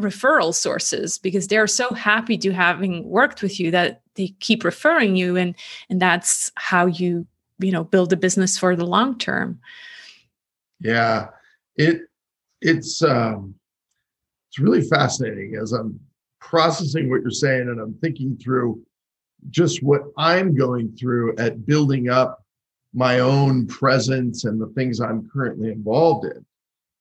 referral 0.00 0.52
sources 0.52 1.16
because 1.16 1.47
they're 1.47 1.68
so 1.68 1.94
happy 1.94 2.37
to 2.37 2.50
having 2.50 3.09
worked 3.09 3.40
with 3.40 3.61
you 3.61 3.71
that 3.71 4.02
they 4.16 4.35
keep 4.40 4.64
referring 4.64 5.14
you 5.14 5.37
and 5.37 5.54
and 5.88 6.02
that's 6.02 6.50
how 6.56 6.87
you 6.87 7.25
you 7.61 7.71
know 7.71 7.85
build 7.85 8.12
a 8.12 8.16
business 8.16 8.59
for 8.59 8.75
the 8.75 8.85
long 8.85 9.16
term. 9.16 9.61
Yeah. 10.80 11.28
It 11.76 12.00
it's 12.61 13.00
um 13.00 13.54
it's 14.49 14.59
really 14.59 14.83
fascinating 14.83 15.54
as 15.61 15.73
i'm 15.73 16.00
processing 16.40 17.11
what 17.11 17.21
you're 17.21 17.30
saying 17.30 17.68
and 17.68 17.80
i'm 17.80 17.94
thinking 17.94 18.37
through 18.37 18.83
just 19.50 19.83
what 19.83 20.02
i'm 20.16 20.54
going 20.54 20.90
through 20.97 21.37
at 21.37 21.66
building 21.66 22.09
up 22.09 22.44
my 22.94 23.18
own 23.18 23.66
presence 23.66 24.44
and 24.44 24.61
the 24.61 24.68
things 24.68 25.00
i'm 25.00 25.28
currently 25.28 25.71
involved 25.71 26.25
in 26.25 26.44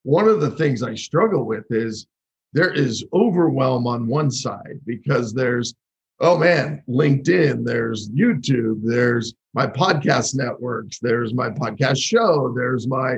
one 0.03 0.27
of 0.27 0.41
the 0.41 0.51
things 0.51 0.83
I 0.83 0.95
struggle 0.95 1.45
with 1.45 1.65
is 1.69 2.07
there 2.53 2.71
is 2.71 3.03
overwhelm 3.13 3.87
on 3.87 4.07
one 4.07 4.29
side 4.29 4.79
because 4.85 5.33
there's, 5.33 5.73
oh 6.19 6.37
man, 6.37 6.83
LinkedIn, 6.87 7.65
there's 7.65 8.09
YouTube, 8.09 8.81
there's 8.83 9.33
my 9.53 9.65
podcast 9.65 10.35
networks, 10.35 10.99
there's 10.99 11.33
my 11.33 11.49
podcast 11.49 11.97
show, 11.97 12.53
there's 12.55 12.87
my 12.87 13.17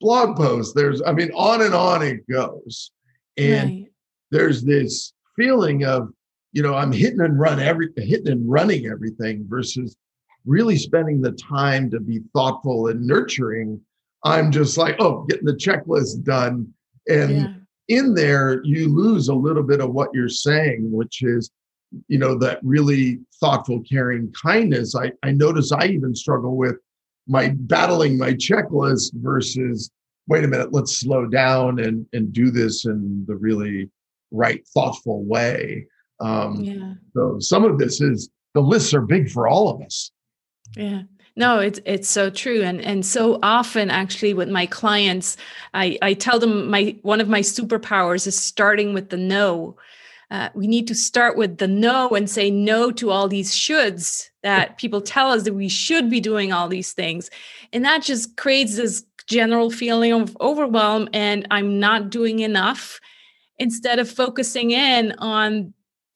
blog 0.00 0.36
post, 0.36 0.74
there's, 0.74 1.02
I 1.02 1.12
mean, 1.12 1.30
on 1.34 1.62
and 1.62 1.74
on 1.74 2.02
it 2.02 2.28
goes. 2.28 2.92
And 3.36 3.70
right. 3.70 3.86
there's 4.30 4.62
this 4.62 5.12
feeling 5.36 5.84
of, 5.84 6.10
you 6.52 6.62
know, 6.62 6.74
I'm 6.74 6.92
hitting 6.92 7.20
and 7.20 7.38
run 7.38 7.60
every 7.60 7.88
hitting 7.96 8.28
and 8.28 8.50
running 8.50 8.86
everything 8.86 9.44
versus 9.48 9.96
really 10.46 10.76
spending 10.76 11.20
the 11.20 11.32
time 11.32 11.90
to 11.90 12.00
be 12.00 12.20
thoughtful 12.32 12.88
and 12.88 13.04
nurturing 13.06 13.80
I'm 14.26 14.50
just 14.50 14.76
like, 14.76 14.96
oh, 14.98 15.24
getting 15.28 15.46
the 15.46 15.52
checklist 15.52 16.24
done. 16.24 16.74
And 17.08 17.36
yeah. 17.36 17.54
in 17.88 18.12
there, 18.12 18.60
you 18.64 18.92
lose 18.92 19.28
a 19.28 19.34
little 19.34 19.62
bit 19.62 19.80
of 19.80 19.92
what 19.92 20.10
you're 20.12 20.28
saying, 20.28 20.90
which 20.90 21.22
is, 21.22 21.50
you 22.08 22.18
know, 22.18 22.36
that 22.38 22.58
really 22.64 23.20
thoughtful, 23.40 23.82
caring 23.88 24.32
kindness. 24.32 24.96
I, 24.96 25.12
I 25.22 25.30
notice 25.30 25.70
I 25.70 25.86
even 25.86 26.12
struggle 26.14 26.56
with 26.56 26.74
my 27.28 27.54
battling 27.56 28.18
my 28.18 28.32
checklist 28.32 29.12
versus, 29.14 29.92
wait 30.26 30.42
a 30.42 30.48
minute, 30.48 30.72
let's 30.72 30.98
slow 30.98 31.26
down 31.26 31.78
and, 31.78 32.04
and 32.12 32.32
do 32.32 32.50
this 32.50 32.84
in 32.84 33.24
the 33.28 33.36
really 33.36 33.88
right, 34.32 34.66
thoughtful 34.74 35.22
way. 35.24 35.86
Um, 36.18 36.56
yeah. 36.56 36.94
So 37.14 37.38
some 37.38 37.64
of 37.64 37.78
this 37.78 38.00
is 38.00 38.28
the 38.54 38.60
lists 38.60 38.92
are 38.92 39.02
big 39.02 39.30
for 39.30 39.46
all 39.46 39.68
of 39.68 39.82
us. 39.82 40.10
Yeah. 40.76 41.02
No, 41.38 41.58
it's 41.60 41.78
it's 41.84 42.08
so 42.08 42.30
true, 42.30 42.62
and 42.62 42.80
and 42.80 43.04
so 43.04 43.38
often 43.42 43.90
actually 43.90 44.32
with 44.32 44.48
my 44.48 44.64
clients, 44.64 45.36
I 45.74 45.98
I 46.00 46.14
tell 46.14 46.38
them 46.38 46.70
my 46.70 46.96
one 47.02 47.20
of 47.20 47.28
my 47.28 47.40
superpowers 47.40 48.26
is 48.26 48.38
starting 48.38 48.94
with 48.94 49.10
the 49.10 49.18
no. 49.18 49.76
Uh, 50.30 50.48
we 50.54 50.66
need 50.66 50.88
to 50.88 50.94
start 50.94 51.36
with 51.36 51.58
the 51.58 51.68
no 51.68 52.08
and 52.10 52.28
say 52.28 52.50
no 52.50 52.90
to 52.90 53.10
all 53.10 53.28
these 53.28 53.54
shoulds 53.54 54.30
that 54.42 54.76
people 54.76 55.00
tell 55.00 55.30
us 55.30 55.44
that 55.44 55.54
we 55.54 55.68
should 55.68 56.10
be 56.10 56.20
doing 56.20 56.52
all 56.52 56.68
these 56.68 56.92
things, 56.94 57.30
and 57.72 57.84
that 57.84 58.02
just 58.02 58.36
creates 58.36 58.76
this 58.76 59.04
general 59.26 59.70
feeling 59.70 60.12
of 60.12 60.36
overwhelm 60.40 61.08
and 61.12 61.46
I'm 61.50 61.78
not 61.80 62.10
doing 62.10 62.38
enough. 62.40 63.00
Instead 63.58 63.98
of 63.98 64.10
focusing 64.10 64.70
in 64.70 65.12
on 65.18 65.72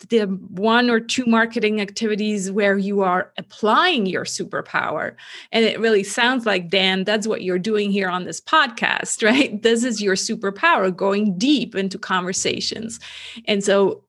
the 0.09 0.23
one 0.23 0.89
or 0.89 0.99
two 0.99 1.27
marketing 1.27 1.81
activities 1.81 2.51
where 2.51 2.79
you 2.79 3.03
are 3.03 3.33
applying 3.37 4.07
your 4.07 4.25
superpower. 4.25 5.15
And 5.53 5.65
it 5.65 5.79
really 5.79 6.03
sounds 6.03 6.47
like, 6.47 6.71
Dan, 6.71 7.05
that's 7.05 7.27
what 7.27 7.43
you're 7.43 7.59
doing 7.59 7.91
here 7.91 8.09
on 8.09 8.25
this 8.25 8.41
podcast, 8.41 9.23
right? 9.27 9.63
This 9.63 9.85
is 9.85 10.01
your 10.01 10.15
superpower, 10.15 10.95
going 10.95 11.37
deep 11.39 11.75
into 11.75 11.99
conversations. 11.99 12.99
And 13.47 13.63
so 13.63 14.05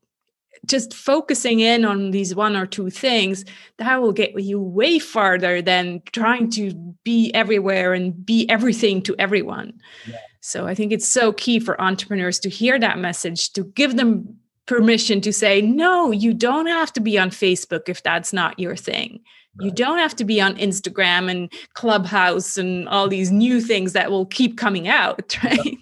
just 0.67 0.93
focusing 0.93 1.59
in 1.59 1.85
on 1.85 2.11
these 2.11 2.35
one 2.35 2.55
or 2.55 2.65
two 2.65 2.89
things 2.89 3.43
that 3.77 4.01
will 4.01 4.11
get 4.11 4.39
you 4.39 4.61
way 4.61 4.99
farther 4.99 5.61
than 5.61 6.01
trying 6.11 6.49
to 6.51 6.71
be 7.03 7.31
everywhere 7.33 7.93
and 7.93 8.25
be 8.25 8.47
everything 8.47 9.01
to 9.01 9.15
everyone 9.17 9.73
yeah. 10.05 10.15
so 10.39 10.67
i 10.67 10.75
think 10.75 10.91
it's 10.91 11.07
so 11.07 11.33
key 11.33 11.59
for 11.59 11.81
entrepreneurs 11.81 12.37
to 12.37 12.47
hear 12.47 12.77
that 12.77 12.99
message 12.99 13.51
to 13.53 13.63
give 13.63 13.97
them 13.97 14.37
permission 14.71 15.19
to 15.19 15.33
say, 15.33 15.61
no, 15.61 16.11
you 16.11 16.33
don't 16.33 16.67
have 16.67 16.93
to 16.93 17.01
be 17.01 17.19
on 17.19 17.29
Facebook 17.29 17.89
if 17.89 18.01
that's 18.03 18.31
not 18.31 18.57
your 18.57 18.73
thing. 18.77 19.19
Right. 19.57 19.65
You 19.65 19.71
don't 19.71 19.97
have 19.97 20.15
to 20.15 20.23
be 20.23 20.39
on 20.39 20.55
Instagram 20.55 21.29
and 21.29 21.51
Clubhouse 21.73 22.57
and 22.57 22.87
all 22.87 23.09
these 23.09 23.33
new 23.33 23.59
things 23.59 23.91
that 23.91 24.09
will 24.09 24.25
keep 24.27 24.57
coming 24.57 24.87
out, 24.87 25.37
right? 25.43 25.77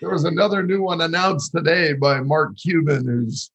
There 0.00 0.10
was 0.10 0.24
another 0.24 0.64
new 0.64 0.82
one 0.82 1.00
announced 1.00 1.52
today 1.54 1.92
by 1.92 2.18
Mark 2.20 2.56
Cuban 2.60 3.04
who's 3.06 3.48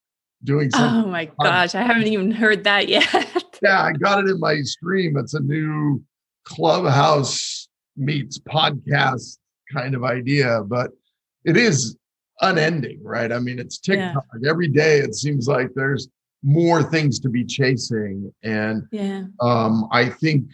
doing 0.46 0.72
something. 0.72 1.10
Oh 1.10 1.12
my 1.12 1.30
gosh, 1.44 1.76
I 1.76 1.82
haven't 1.82 2.08
even 2.08 2.32
heard 2.32 2.64
that 2.64 2.88
yet. 2.88 3.60
yeah, 3.62 3.84
I 3.84 3.92
got 3.92 4.24
it 4.24 4.30
in 4.30 4.40
my 4.40 4.62
stream. 4.62 5.18
It's 5.18 5.34
a 5.34 5.42
new 5.42 6.02
Clubhouse 6.46 7.68
meets 7.98 8.40
podcast 8.40 9.38
kind 9.74 9.96
of 9.96 10.06
idea, 10.06 10.62
but 10.66 10.92
it 11.44 11.58
is 11.58 11.98
unending, 12.42 13.00
right? 13.04 13.32
I 13.32 13.40
mean, 13.40 13.60
it's 13.60 13.78
TikTok. 13.78 14.26
Yeah. 14.42 14.50
Every 14.50 14.68
day 14.68 15.00
it 15.00 15.16
seems 15.16 15.48
like 15.48 15.72
there's 15.76 16.08
more 16.44 16.84
things 16.84 17.20
to 17.20 17.30
be 17.30 17.44
chasing. 17.44 18.32
And 18.44 18.84
yeah. 18.92 19.24
um, 19.42 19.88
I 19.92 20.10
think 20.10 20.48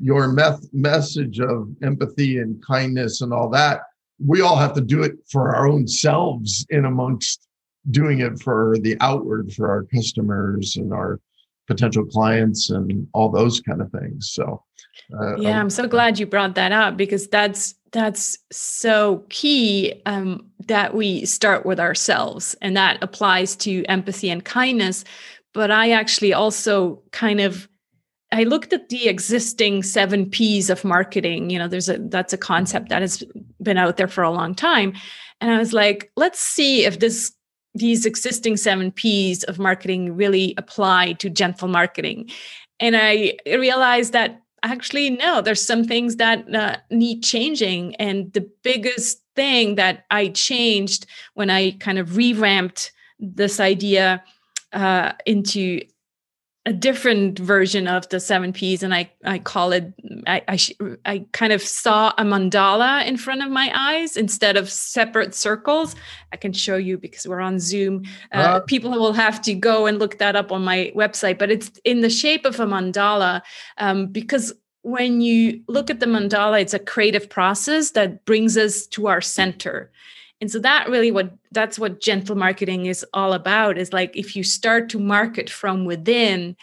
your 0.00 0.28
meth- 0.28 0.72
message 0.72 1.38
of 1.40 1.68
empathy 1.82 2.38
and 2.38 2.62
kindness 2.64 3.20
and 3.20 3.32
all 3.32 3.48
that, 3.50 3.82
we 4.24 4.40
all 4.40 4.56
have 4.56 4.74
to 4.74 4.80
do 4.80 5.02
it 5.02 5.12
for 5.30 5.54
our 5.54 5.68
own 5.68 5.86
selves 5.86 6.66
in 6.70 6.84
amongst 6.84 7.48
doing 7.90 8.20
it 8.20 8.40
for 8.40 8.76
the 8.80 8.96
outward 9.00 9.52
for 9.52 9.70
our 9.70 9.84
customers 9.84 10.76
and 10.76 10.92
our 10.92 11.20
potential 11.66 12.04
clients 12.04 12.70
and 12.70 13.06
all 13.12 13.28
those 13.28 13.60
kind 13.60 13.80
of 13.80 13.90
things. 13.90 14.32
So, 14.32 14.62
uh, 15.18 15.36
yeah, 15.36 15.58
I'm 15.58 15.70
so 15.70 15.86
glad 15.86 16.18
you 16.18 16.26
brought 16.26 16.54
that 16.56 16.72
up 16.72 16.96
because 16.96 17.28
that's 17.28 17.74
that's 17.92 18.38
so 18.50 19.24
key 19.28 20.00
um, 20.06 20.46
that 20.66 20.94
we 20.94 21.24
start 21.26 21.66
with 21.66 21.78
ourselves, 21.78 22.56
and 22.62 22.76
that 22.76 23.02
applies 23.02 23.54
to 23.56 23.84
empathy 23.84 24.30
and 24.30 24.44
kindness. 24.44 25.04
But 25.54 25.70
I 25.70 25.90
actually 25.90 26.32
also 26.32 27.02
kind 27.12 27.40
of 27.40 27.68
I 28.32 28.44
looked 28.44 28.72
at 28.72 28.88
the 28.88 29.08
existing 29.08 29.82
seven 29.82 30.28
P's 30.28 30.70
of 30.70 30.84
marketing. 30.84 31.50
You 31.50 31.58
know, 31.58 31.68
there's 31.68 31.90
a 31.90 31.98
that's 31.98 32.32
a 32.32 32.38
concept 32.38 32.88
that 32.88 33.02
has 33.02 33.22
been 33.62 33.76
out 33.76 33.98
there 33.98 34.08
for 34.08 34.24
a 34.24 34.30
long 34.30 34.54
time, 34.54 34.94
and 35.40 35.50
I 35.50 35.58
was 35.58 35.74
like, 35.74 36.10
let's 36.16 36.40
see 36.40 36.84
if 36.84 36.98
this 36.98 37.32
these 37.74 38.06
existing 38.06 38.56
seven 38.56 38.90
P's 38.90 39.44
of 39.44 39.58
marketing 39.58 40.16
really 40.16 40.54
apply 40.56 41.12
to 41.14 41.30
gentle 41.30 41.68
marketing. 41.68 42.30
And 42.80 42.96
I 42.96 43.36
realized 43.46 44.12
that 44.12 44.42
actually 44.62 45.10
no 45.10 45.40
there's 45.40 45.64
some 45.64 45.84
things 45.84 46.16
that 46.16 46.54
uh, 46.54 46.76
need 46.90 47.22
changing 47.22 47.94
and 47.96 48.32
the 48.32 48.48
biggest 48.62 49.22
thing 49.34 49.74
that 49.76 50.04
i 50.10 50.28
changed 50.28 51.06
when 51.34 51.50
i 51.50 51.70
kind 51.72 51.98
of 51.98 52.16
revamped 52.16 52.92
this 53.18 53.60
idea 53.60 54.22
uh, 54.72 55.12
into 55.26 55.80
a 56.64 56.72
different 56.72 57.40
version 57.40 57.88
of 57.88 58.08
the 58.10 58.20
seven 58.20 58.52
P's, 58.52 58.82
and 58.82 58.94
I 58.94 59.10
I 59.24 59.38
call 59.38 59.72
it 59.72 59.92
I 60.26 60.42
I, 60.46 60.58
I, 61.04 61.26
kind 61.32 61.52
of 61.52 61.60
saw 61.60 62.12
a 62.18 62.22
mandala 62.22 63.04
in 63.04 63.16
front 63.16 63.42
of 63.42 63.50
my 63.50 63.72
eyes 63.74 64.16
instead 64.16 64.56
of 64.56 64.70
separate 64.70 65.34
circles. 65.34 65.96
I 66.32 66.36
can 66.36 66.52
show 66.52 66.76
you 66.76 66.98
because 66.98 67.26
we're 67.26 67.40
on 67.40 67.58
Zoom. 67.58 68.04
Uh, 68.32 68.36
uh, 68.36 68.60
people 68.60 68.92
will 68.92 69.12
have 69.12 69.42
to 69.42 69.54
go 69.54 69.86
and 69.86 69.98
look 69.98 70.18
that 70.18 70.36
up 70.36 70.52
on 70.52 70.62
my 70.62 70.92
website, 70.94 71.38
but 71.38 71.50
it's 71.50 71.70
in 71.84 72.00
the 72.00 72.10
shape 72.10 72.44
of 72.44 72.60
a 72.60 72.66
mandala 72.66 73.42
um, 73.78 74.06
because 74.06 74.52
when 74.82 75.20
you 75.20 75.62
look 75.66 75.90
at 75.90 76.00
the 76.00 76.06
mandala, 76.06 76.60
it's 76.60 76.74
a 76.74 76.78
creative 76.78 77.28
process 77.28 77.92
that 77.92 78.24
brings 78.24 78.56
us 78.56 78.86
to 78.88 79.08
our 79.08 79.20
center 79.20 79.90
and 80.42 80.50
so 80.50 80.58
that 80.58 80.88
really 80.88 81.12
what 81.12 81.32
that's 81.52 81.78
what 81.78 82.00
gentle 82.00 82.34
marketing 82.34 82.86
is 82.86 83.06
all 83.14 83.32
about 83.32 83.78
is 83.78 83.92
like 83.92 84.14
if 84.16 84.34
you 84.34 84.42
start 84.42 84.88
to 84.90 84.98
market 84.98 85.48
from 85.48 85.84
within 85.84 86.56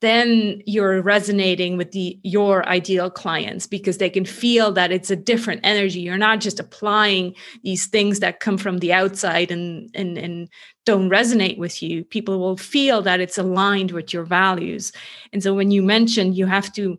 then 0.00 0.62
you're 0.64 1.02
resonating 1.02 1.76
with 1.76 1.90
the 1.90 2.16
your 2.22 2.64
ideal 2.68 3.10
clients 3.10 3.66
because 3.66 3.98
they 3.98 4.08
can 4.08 4.24
feel 4.24 4.70
that 4.70 4.92
it's 4.92 5.10
a 5.10 5.16
different 5.16 5.60
energy. 5.64 5.98
You're 5.98 6.16
not 6.16 6.38
just 6.40 6.60
applying 6.60 7.34
these 7.64 7.86
things 7.86 8.20
that 8.20 8.38
come 8.38 8.56
from 8.56 8.78
the 8.78 8.92
outside 8.92 9.50
and 9.50 9.90
and 9.94 10.16
and 10.16 10.48
don't 10.86 11.10
resonate 11.10 11.58
with 11.58 11.82
you. 11.82 12.04
People 12.04 12.38
will 12.38 12.56
feel 12.56 13.02
that 13.02 13.18
it's 13.18 13.38
aligned 13.38 13.90
with 13.90 14.12
your 14.12 14.22
values. 14.22 14.92
And 15.32 15.42
so 15.42 15.52
when 15.52 15.72
you 15.72 15.82
mentioned 15.82 16.36
you 16.36 16.46
have 16.46 16.72
to 16.74 16.96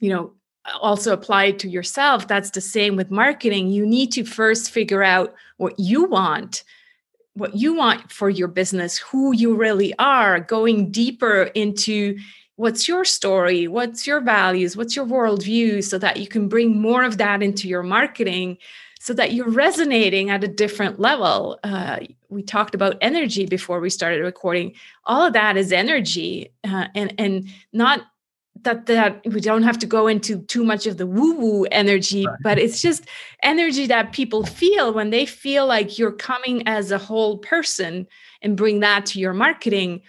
you 0.00 0.10
know 0.12 0.32
also 0.80 1.12
apply 1.12 1.46
it 1.46 1.58
to 1.58 1.68
yourself 1.68 2.28
that's 2.28 2.50
the 2.50 2.60
same 2.60 2.96
with 2.96 3.10
marketing. 3.10 3.68
You 3.68 3.86
need 3.86 4.12
to 4.12 4.24
first 4.24 4.70
figure 4.70 5.02
out 5.02 5.34
what 5.56 5.78
you 5.78 6.04
want 6.04 6.64
what 7.34 7.56
you 7.56 7.74
want 7.74 8.12
for 8.12 8.28
your 8.28 8.48
business 8.48 8.98
who 8.98 9.34
you 9.34 9.56
really 9.56 9.94
are 9.98 10.40
going 10.40 10.90
deeper 10.90 11.44
into 11.54 12.16
what's 12.56 12.86
your 12.86 13.04
story 13.04 13.66
what's 13.66 14.06
your 14.06 14.20
values 14.20 14.76
what's 14.76 14.94
your 14.94 15.06
worldview 15.06 15.82
so 15.82 15.98
that 15.98 16.18
you 16.18 16.28
can 16.28 16.46
bring 16.46 16.80
more 16.80 17.02
of 17.02 17.16
that 17.16 17.42
into 17.42 17.68
your 17.68 17.82
marketing 17.82 18.58
so 19.02 19.12
that 19.12 19.32
you're 19.32 19.50
resonating 19.50 20.30
at 20.30 20.44
a 20.44 20.48
different 20.48 21.00
level. 21.00 21.58
Uh, 21.64 21.98
we 22.28 22.40
talked 22.40 22.72
about 22.72 22.98
energy 23.00 23.46
before 23.46 23.80
we 23.80 23.90
started 23.90 24.22
recording. 24.22 24.74
All 25.06 25.26
of 25.26 25.32
that 25.32 25.56
is 25.56 25.72
energy 25.72 26.52
uh, 26.62 26.86
and 26.94 27.12
and 27.18 27.48
not 27.72 28.02
that 28.60 28.86
that 28.86 29.22
we 29.26 29.40
don't 29.40 29.62
have 29.62 29.78
to 29.78 29.86
go 29.86 30.06
into 30.06 30.42
too 30.42 30.62
much 30.62 30.86
of 30.86 30.98
the 30.98 31.06
woo 31.06 31.34
woo 31.34 31.64
energy 31.72 32.26
right. 32.26 32.38
but 32.42 32.58
it's 32.58 32.82
just 32.82 33.06
energy 33.42 33.86
that 33.86 34.12
people 34.12 34.44
feel 34.44 34.92
when 34.92 35.10
they 35.10 35.24
feel 35.26 35.66
like 35.66 35.98
you're 35.98 36.12
coming 36.12 36.66
as 36.68 36.90
a 36.90 36.98
whole 36.98 37.38
person 37.38 38.06
and 38.42 38.56
bring 38.56 38.80
that 38.80 39.06
to 39.06 39.18
your 39.18 39.32
marketing 39.32 40.02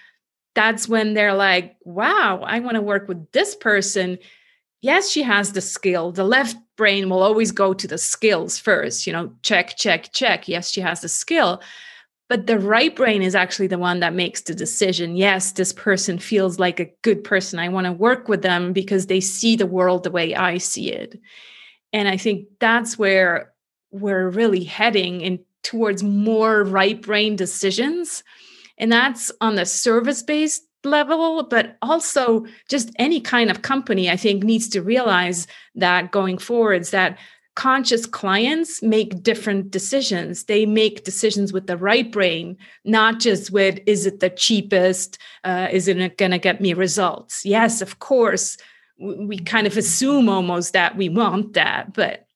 that's 0.56 0.88
when 0.88 1.14
they're 1.14 1.34
like 1.34 1.76
wow 1.86 2.42
i 2.46 2.60
want 2.60 2.76
to 2.76 2.82
work 2.82 3.08
with 3.08 3.32
this 3.32 3.56
person. 3.56 4.18
Yes 4.82 5.10
she 5.10 5.24
has 5.24 5.54
the 5.54 5.62
skill. 5.62 6.12
The 6.12 6.26
left 6.26 6.58
brain 6.76 7.10
will 7.10 7.24
always 7.24 7.54
go 7.54 7.74
to 7.74 7.88
the 7.88 7.98
skills 7.98 8.60
first 8.60 9.08
you 9.08 9.14
know 9.14 9.32
check 9.42 9.78
check 9.78 10.12
check. 10.12 10.48
Yes 10.50 10.70
she 10.70 10.82
has 10.82 11.00
the 11.00 11.10
skill 11.10 11.62
but 12.34 12.48
the 12.48 12.58
right 12.58 12.96
brain 12.96 13.22
is 13.22 13.36
actually 13.36 13.68
the 13.68 13.78
one 13.78 14.00
that 14.00 14.16
makes 14.16 14.42
the 14.42 14.56
decision. 14.56 15.16
Yes 15.16 15.52
this 15.52 15.72
person 15.72 16.18
feels 16.18 16.58
like 16.58 16.80
a 16.80 16.92
good 17.04 17.24
person. 17.24 17.60
I 17.60 17.70
want 17.70 17.86
to 17.86 17.92
work 17.92 18.28
with 18.28 18.42
them 18.42 18.74
because 18.74 19.06
they 19.06 19.20
see 19.20 19.56
the 19.56 19.68
world 19.68 20.02
the 20.02 20.10
way 20.10 20.34
i 20.34 20.58
see 20.58 20.92
it. 20.92 21.20
And 21.94 22.08
i 22.08 22.18
think 22.18 22.48
that's 22.60 22.98
where 22.98 23.54
we're 23.92 24.32
really 24.32 24.63
heading 24.63 25.22
in 25.22 25.42
towards 25.62 26.02
more 26.02 26.63
right 26.63 27.00
brain 27.00 27.36
decisions. 27.36 28.24
And 28.80 28.92
that's 28.92 29.32
on 29.40 29.54
the 29.54 29.68
service 29.68 30.24
based 30.24 30.63
level 30.84 31.44
but 31.44 31.78
also 31.84 32.48
just 32.68 32.90
any 32.98 33.22
kind 33.22 33.50
of 33.50 33.62
company 33.62 34.10
i 34.10 34.18
think 34.18 34.44
needs 34.44 34.68
to 34.68 34.82
realize 34.82 35.48
that 35.75 36.12
going 36.12 36.38
forwards 36.38 36.90
that 36.90 37.18
conscious 37.56 38.06
clients 38.06 38.82
make 38.82 39.22
different 39.22 39.70
decisions. 39.70 40.46
They 40.46 40.66
make 40.66 41.04
decisions 41.04 41.54
with 41.54 41.68
the 41.68 41.78
right 41.78 42.12
brain, 42.12 42.58
not 42.84 43.20
just 43.20 43.52
with 43.52 43.80
is 43.86 44.06
it 44.06 44.20
the 44.20 44.30
cheapest? 44.30 45.18
Uh, 45.44 45.68
is 45.72 45.88
it 45.88 46.18
going 46.18 46.32
to 46.32 46.40
get 46.40 46.62
me 46.62 46.74
results? 46.74 47.46
Yes, 47.46 47.82
of 47.82 48.00
course. 48.00 48.58
We 49.00 49.38
kind 49.40 49.68
of 49.68 49.78
assume 49.78 50.30
almost 50.30 50.74
that 50.74 50.98
we 50.98 51.10
want 51.10 51.54
that, 51.54 51.94
but 51.94 52.28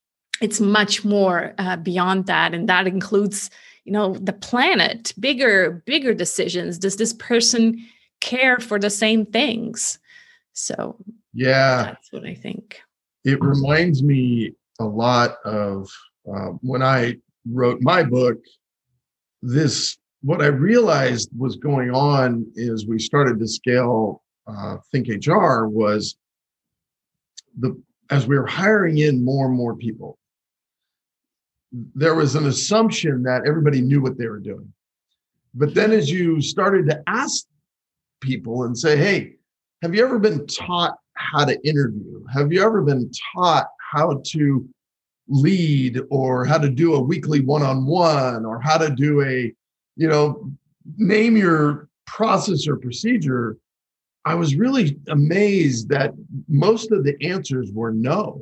it's 0.41 0.59
much 0.59 1.03
more 1.03 1.53
uh, 1.57 1.77
beyond 1.77 2.27
that, 2.27 2.53
and 2.53 2.69
that 2.69 2.85
includes, 2.85 3.49
you 3.85 3.91
know, 3.91 4.13
the 4.13 4.33
planet, 4.33 5.13
bigger, 5.19 5.83
bigger 5.85 6.13
decisions. 6.13 6.77
Does 6.77 6.97
this 6.97 7.13
person 7.13 7.83
care 8.21 8.59
for 8.59 8.77
the 8.77 8.89
same 8.89 9.25
things? 9.25 9.97
So, 10.53 10.95
yeah, 11.33 11.83
that's 11.83 12.11
what 12.11 12.25
I 12.25 12.35
think. 12.35 12.81
It 13.23 13.41
reminds 13.41 14.03
me 14.03 14.53
a 14.79 14.85
lot 14.85 15.37
of 15.45 15.89
uh, 16.31 16.49
when 16.61 16.81
I 16.81 17.15
wrote 17.49 17.81
my 17.81 18.03
book. 18.03 18.37
This 19.41 19.97
what 20.21 20.41
I 20.41 20.47
realized 20.47 21.29
was 21.37 21.55
going 21.57 21.91
on 21.91 22.45
is 22.55 22.87
we 22.87 22.99
started 22.99 23.39
to 23.39 23.47
scale 23.47 24.23
uh, 24.47 24.77
Think 24.91 25.07
HR 25.07 25.65
was 25.65 26.17
the 27.59 27.79
as 28.09 28.27
we 28.27 28.37
were 28.37 28.47
hiring 28.47 28.99
in 28.99 29.23
more 29.23 29.47
and 29.47 29.55
more 29.55 29.75
people. 29.75 30.17
There 31.71 32.15
was 32.15 32.35
an 32.35 32.45
assumption 32.45 33.23
that 33.23 33.45
everybody 33.45 33.81
knew 33.81 34.01
what 34.01 34.17
they 34.17 34.27
were 34.27 34.39
doing. 34.39 34.71
But 35.53 35.73
then 35.73 35.91
as 35.91 36.09
you 36.09 36.41
started 36.41 36.87
to 36.89 37.03
ask 37.07 37.45
people 38.21 38.63
and 38.63 38.77
say, 38.77 38.95
hey, 38.95 39.33
have 39.81 39.93
you 39.93 40.03
ever 40.05 40.19
been 40.19 40.47
taught 40.47 40.95
how 41.15 41.43
to 41.43 41.59
interview? 41.67 42.23
Have 42.33 42.53
you 42.53 42.63
ever 42.63 42.81
been 42.81 43.11
taught 43.35 43.67
how 43.91 44.21
to 44.25 44.67
lead 45.27 46.01
or 46.09 46.45
how 46.45 46.57
to 46.57 46.69
do 46.69 46.95
a 46.95 47.01
weekly 47.01 47.41
one-on-one 47.41 48.45
or 48.45 48.59
how 48.61 48.77
to 48.77 48.89
do 48.89 49.21
a 49.21 49.53
you 49.95 50.07
know 50.07 50.49
name 50.95 51.35
your 51.35 51.89
process 52.05 52.67
or 52.67 52.77
procedure 52.77 53.57
i 54.25 54.33
was 54.33 54.55
really 54.55 54.97
amazed 55.09 55.89
that 55.89 56.13
most 56.47 56.91
of 56.91 57.03
the 57.03 57.15
answers 57.25 57.71
were 57.73 57.91
no. 57.91 58.41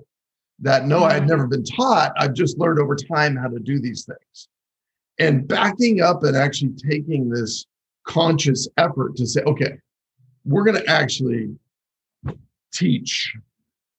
That 0.60 0.86
no 0.88 1.04
i 1.04 1.14
had 1.14 1.24
mm-hmm. 1.24 1.32
never 1.32 1.48
been 1.48 1.64
taught. 1.64 2.14
I've 2.18 2.34
just 2.34 2.58
learned 2.58 2.80
over 2.80 2.96
time 2.96 3.36
how 3.36 3.48
to 3.48 3.60
do 3.60 3.80
these 3.80 4.06
things. 4.06 4.48
And 5.20 5.48
backing 5.48 6.02
up 6.02 6.24
and 6.24 6.36
actually 6.36 6.74
taking 6.90 7.30
this 7.30 7.66
conscious 8.06 8.68
effort 8.78 9.16
to 9.16 9.26
say 9.26 9.42
okay 9.42 9.74
we're 10.46 10.64
going 10.64 10.78
to 10.78 10.90
actually 10.90 11.56
teach 12.72 13.34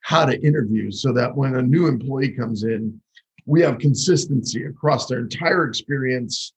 how 0.06 0.24
to 0.24 0.40
interview 0.46 0.88
so 0.88 1.12
that 1.12 1.34
when 1.34 1.56
a 1.56 1.62
new 1.62 1.88
employee 1.88 2.30
comes 2.30 2.62
in, 2.62 3.00
we 3.44 3.60
have 3.60 3.80
consistency 3.80 4.64
across 4.64 5.08
their 5.08 5.18
entire 5.18 5.66
experience 5.66 6.52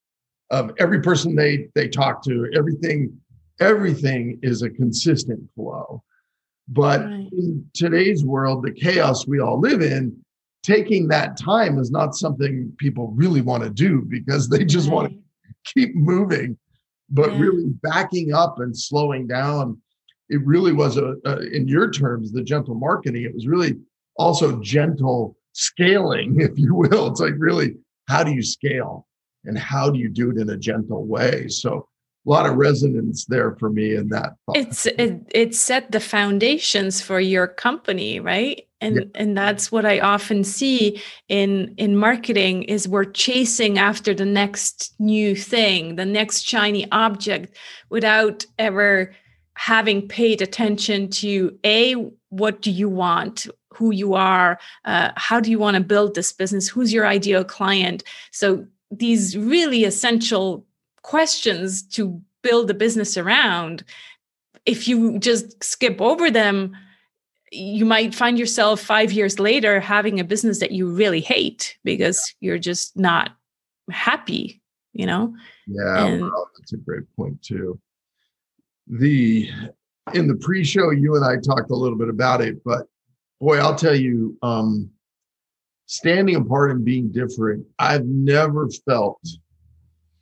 of 0.52 0.72
every 0.78 1.02
person 1.02 1.36
they 1.36 1.68
they 1.74 1.88
talk 1.88 2.24
to, 2.24 2.48
everything 2.56 3.12
everything 3.60 4.38
is 4.44 4.62
a 4.62 4.70
consistent 4.70 5.42
flow. 5.56 6.04
But 6.68 7.02
right. 7.02 7.28
in 7.32 7.66
today's 7.74 8.24
world, 8.24 8.64
the 8.64 8.72
chaos 8.72 9.26
we 9.26 9.40
all 9.40 9.60
live 9.60 9.82
in, 9.82 10.16
taking 10.62 11.08
that 11.08 11.36
time 11.36 11.80
is 11.80 11.90
not 11.90 12.14
something 12.14 12.72
people 12.78 13.08
really 13.16 13.42
want 13.42 13.64
to 13.64 13.72
do 13.72 14.04
because 14.04 14.48
they 14.48 14.64
just 14.64 14.90
right. 14.90 14.96
want 14.96 15.12
to 15.12 15.74
keep 15.74 15.96
moving. 15.96 16.56
But 17.10 17.32
yeah. 17.32 17.40
really 17.40 17.66
backing 17.82 18.32
up 18.32 18.60
and 18.60 18.78
slowing 18.78 19.26
down 19.26 19.82
it 20.30 20.46
really 20.46 20.74
was 20.74 20.98
a, 20.98 21.16
a, 21.26 21.40
in 21.56 21.68
your 21.68 21.90
terms 21.90 22.32
the 22.32 22.44
gentle 22.44 22.76
marketing. 22.76 23.24
It 23.24 23.34
was 23.34 23.48
really 23.48 23.76
also 24.18 24.60
gentle 24.62 25.36
scaling 25.54 26.38
if 26.40 26.58
you 26.58 26.76
will. 26.76 27.08
It's 27.08 27.20
like 27.20 27.34
really 27.38 27.76
how 28.08 28.24
do 28.24 28.32
you 28.32 28.42
scale? 28.42 29.06
And 29.46 29.58
how 29.58 29.90
do 29.90 30.00
you 30.00 30.10
do 30.10 30.32
it 30.32 30.38
in 30.38 30.50
a 30.50 30.58
gentle 30.58 31.06
way? 31.06 31.48
So 31.48 31.88
a 32.28 32.30
lot 32.30 32.46
of 32.46 32.58
resonance 32.58 33.26
there 33.26 33.56
for 33.56 33.70
me 33.70 33.96
in 33.96 34.10
that 34.10 34.34
thought. 34.46 34.58
it's 34.58 34.86
it, 34.86 35.22
it 35.34 35.56
set 35.56 35.92
the 35.92 36.00
foundations 36.00 37.02
for 37.02 37.20
your 37.20 37.48
company 37.48 38.20
right? 38.20 38.66
And 38.82 38.96
yeah. 38.96 39.04
and 39.16 39.38
that's 39.38 39.74
what 39.74 39.86
i 39.86 40.00
often 40.00 40.46
see 40.46 41.02
in 41.28 41.74
in 41.76 41.98
marketing 41.98 42.64
is 42.64 42.88
we're 42.88 43.04
chasing 43.04 43.78
after 43.78 44.14
the 44.14 44.26
next 44.26 44.94
new 45.00 45.36
thing 45.36 45.98
the 45.98 46.06
next 46.06 46.48
shiny 46.48 46.90
object 46.90 47.58
without 47.90 48.46
ever 48.58 49.14
having 49.60 50.08
paid 50.08 50.42
attention 50.42 51.10
to 51.10 51.54
a 51.66 51.94
what 52.30 52.62
do 52.62 52.72
you 52.72 52.88
want 52.88 53.46
who 53.74 53.92
you 53.92 54.14
are 54.14 54.58
uh, 54.86 55.12
how 55.18 55.38
do 55.38 55.52
you 55.52 55.60
want 55.60 55.76
to 55.76 55.84
build 55.84 56.16
this 56.16 56.32
business 56.32 56.70
who's 56.70 56.94
your 56.94 57.06
ideal 57.06 57.44
client? 57.44 58.02
So 58.32 58.66
these 58.90 59.38
really 59.38 59.84
essential 59.84 60.66
questions 61.02 61.84
to 61.90 62.22
build 62.42 62.72
a 62.72 62.74
business 62.74 63.18
around 63.18 63.84
if 64.66 64.88
you 64.88 65.20
just 65.20 65.62
skip 65.62 66.00
over 66.00 66.32
them 66.32 66.74
you 67.52 67.84
might 67.84 68.16
find 68.16 68.40
yourself 68.40 68.80
five 68.80 69.12
years 69.12 69.40
later 69.40 69.82
having 69.82 70.22
a 70.22 70.24
business 70.24 70.60
that 70.62 70.72
you 70.72 70.88
really 70.88 71.20
hate 71.20 71.78
because 71.84 72.34
you're 72.40 72.60
just 72.60 72.96
not 72.96 73.32
happy 73.92 74.62
you 74.94 75.06
know? 75.06 75.36
Yeah 75.68 76.06
and, 76.06 76.22
well, 76.22 76.50
that's 76.58 76.72
a 76.72 76.78
great 76.78 77.04
point 77.18 77.42
too 77.42 77.78
the 78.90 79.50
in 80.14 80.28
the 80.28 80.36
pre-show, 80.36 80.90
you 80.90 81.16
and 81.16 81.24
I 81.24 81.36
talked 81.36 81.72
a 81.72 81.76
little 81.76 81.98
bit 81.98 82.10
about 82.10 82.42
it, 82.42 82.64
but 82.64 82.88
boy, 83.40 83.60
I'll 83.60 83.76
tell 83.76 83.96
you, 83.96 84.38
um, 84.42 84.90
standing 85.86 86.36
apart 86.36 86.72
and 86.72 86.84
being 86.84 87.12
different, 87.12 87.66
I've 87.78 88.06
never 88.06 88.70
felt 88.88 89.20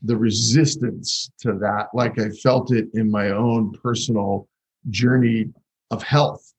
the 0.03 0.15
resistance 0.15 1.31
to 1.39 1.53
that 1.53 1.87
like 1.93 2.19
I 2.19 2.29
felt 2.29 2.71
it 2.71 2.87
in 2.93 3.09
my 3.09 3.31
own 3.31 3.71
personal 3.71 4.47
journey 4.89 5.47
of 5.89 6.03
health. 6.03 6.53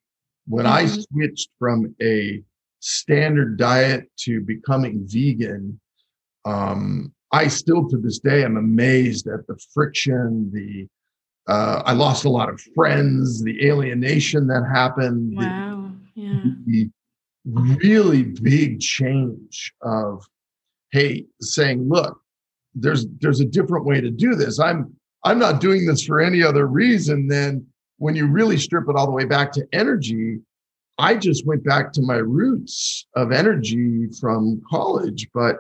When 0.47 0.65
mm-hmm. 0.65 0.75
I 0.75 0.87
switched 0.87 1.51
from 1.59 1.95
a 2.03 2.43
standard 2.81 3.59
diet 3.59 4.11
to 4.21 4.41
becoming 4.41 5.05
vegan, 5.07 5.81
um, 6.45 7.13
I 7.33 7.49
still 7.49 7.89
to 7.91 7.99
this 7.99 8.19
day 8.19 8.43
am 8.45 8.57
amazed 8.57 9.29
at 9.29 9.47
the 9.47 9.59
friction, 9.73 10.51
the 10.53 10.89
uh, 11.49 11.83
I 11.87 11.95
lost 11.95 12.27
a 12.27 12.31
lot 12.31 12.51
of 12.51 12.61
friends, 12.75 13.43
the 13.43 13.67
alienation 13.67 14.47
that 14.49 14.69
happened. 14.73 15.37
Wow. 15.37 15.93
Yeah. 16.15 16.43
The 16.67 16.91
really 17.47 18.23
big 18.23 18.81
change 18.81 19.73
of, 19.83 20.25
hey, 20.93 21.25
saying, 21.41 21.89
look, 21.89 22.21
there's 22.75 23.07
there's 23.21 23.41
a 23.41 23.47
different 23.47 23.87
way 23.87 24.01
to 24.01 24.11
do 24.11 24.35
this. 24.35 24.61
I'm 24.61 24.95
I'm 25.25 25.39
not 25.39 25.61
doing 25.61 25.87
this 25.87 26.05
for 26.05 26.21
any 26.21 26.43
other 26.43 26.67
reason 26.67 27.29
than 27.29 27.67
when 27.97 28.15
you 28.15 28.27
really 28.27 28.59
strip 28.59 28.89
it 28.89 28.97
all 28.97 29.07
the 29.07 29.13
way 29.13 29.25
back 29.25 29.51
to 29.53 29.67
energy. 29.73 30.39
I 30.99 31.15
just 31.15 31.47
went 31.47 31.65
back 31.65 31.93
to 31.93 32.03
my 32.03 32.17
roots 32.17 33.07
of 33.15 33.33
energy 33.33 34.09
from 34.21 34.61
college, 34.69 35.29
but 35.33 35.57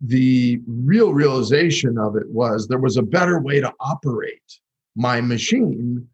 the 0.00 0.60
real 0.66 1.12
realization 1.12 1.98
of 1.98 2.16
it 2.16 2.28
was 2.28 2.66
there 2.66 2.78
was 2.78 2.96
a 2.96 3.02
better 3.02 3.40
way 3.40 3.60
to 3.60 3.72
operate 3.80 4.40
my 5.00 5.20
machine 5.20 6.06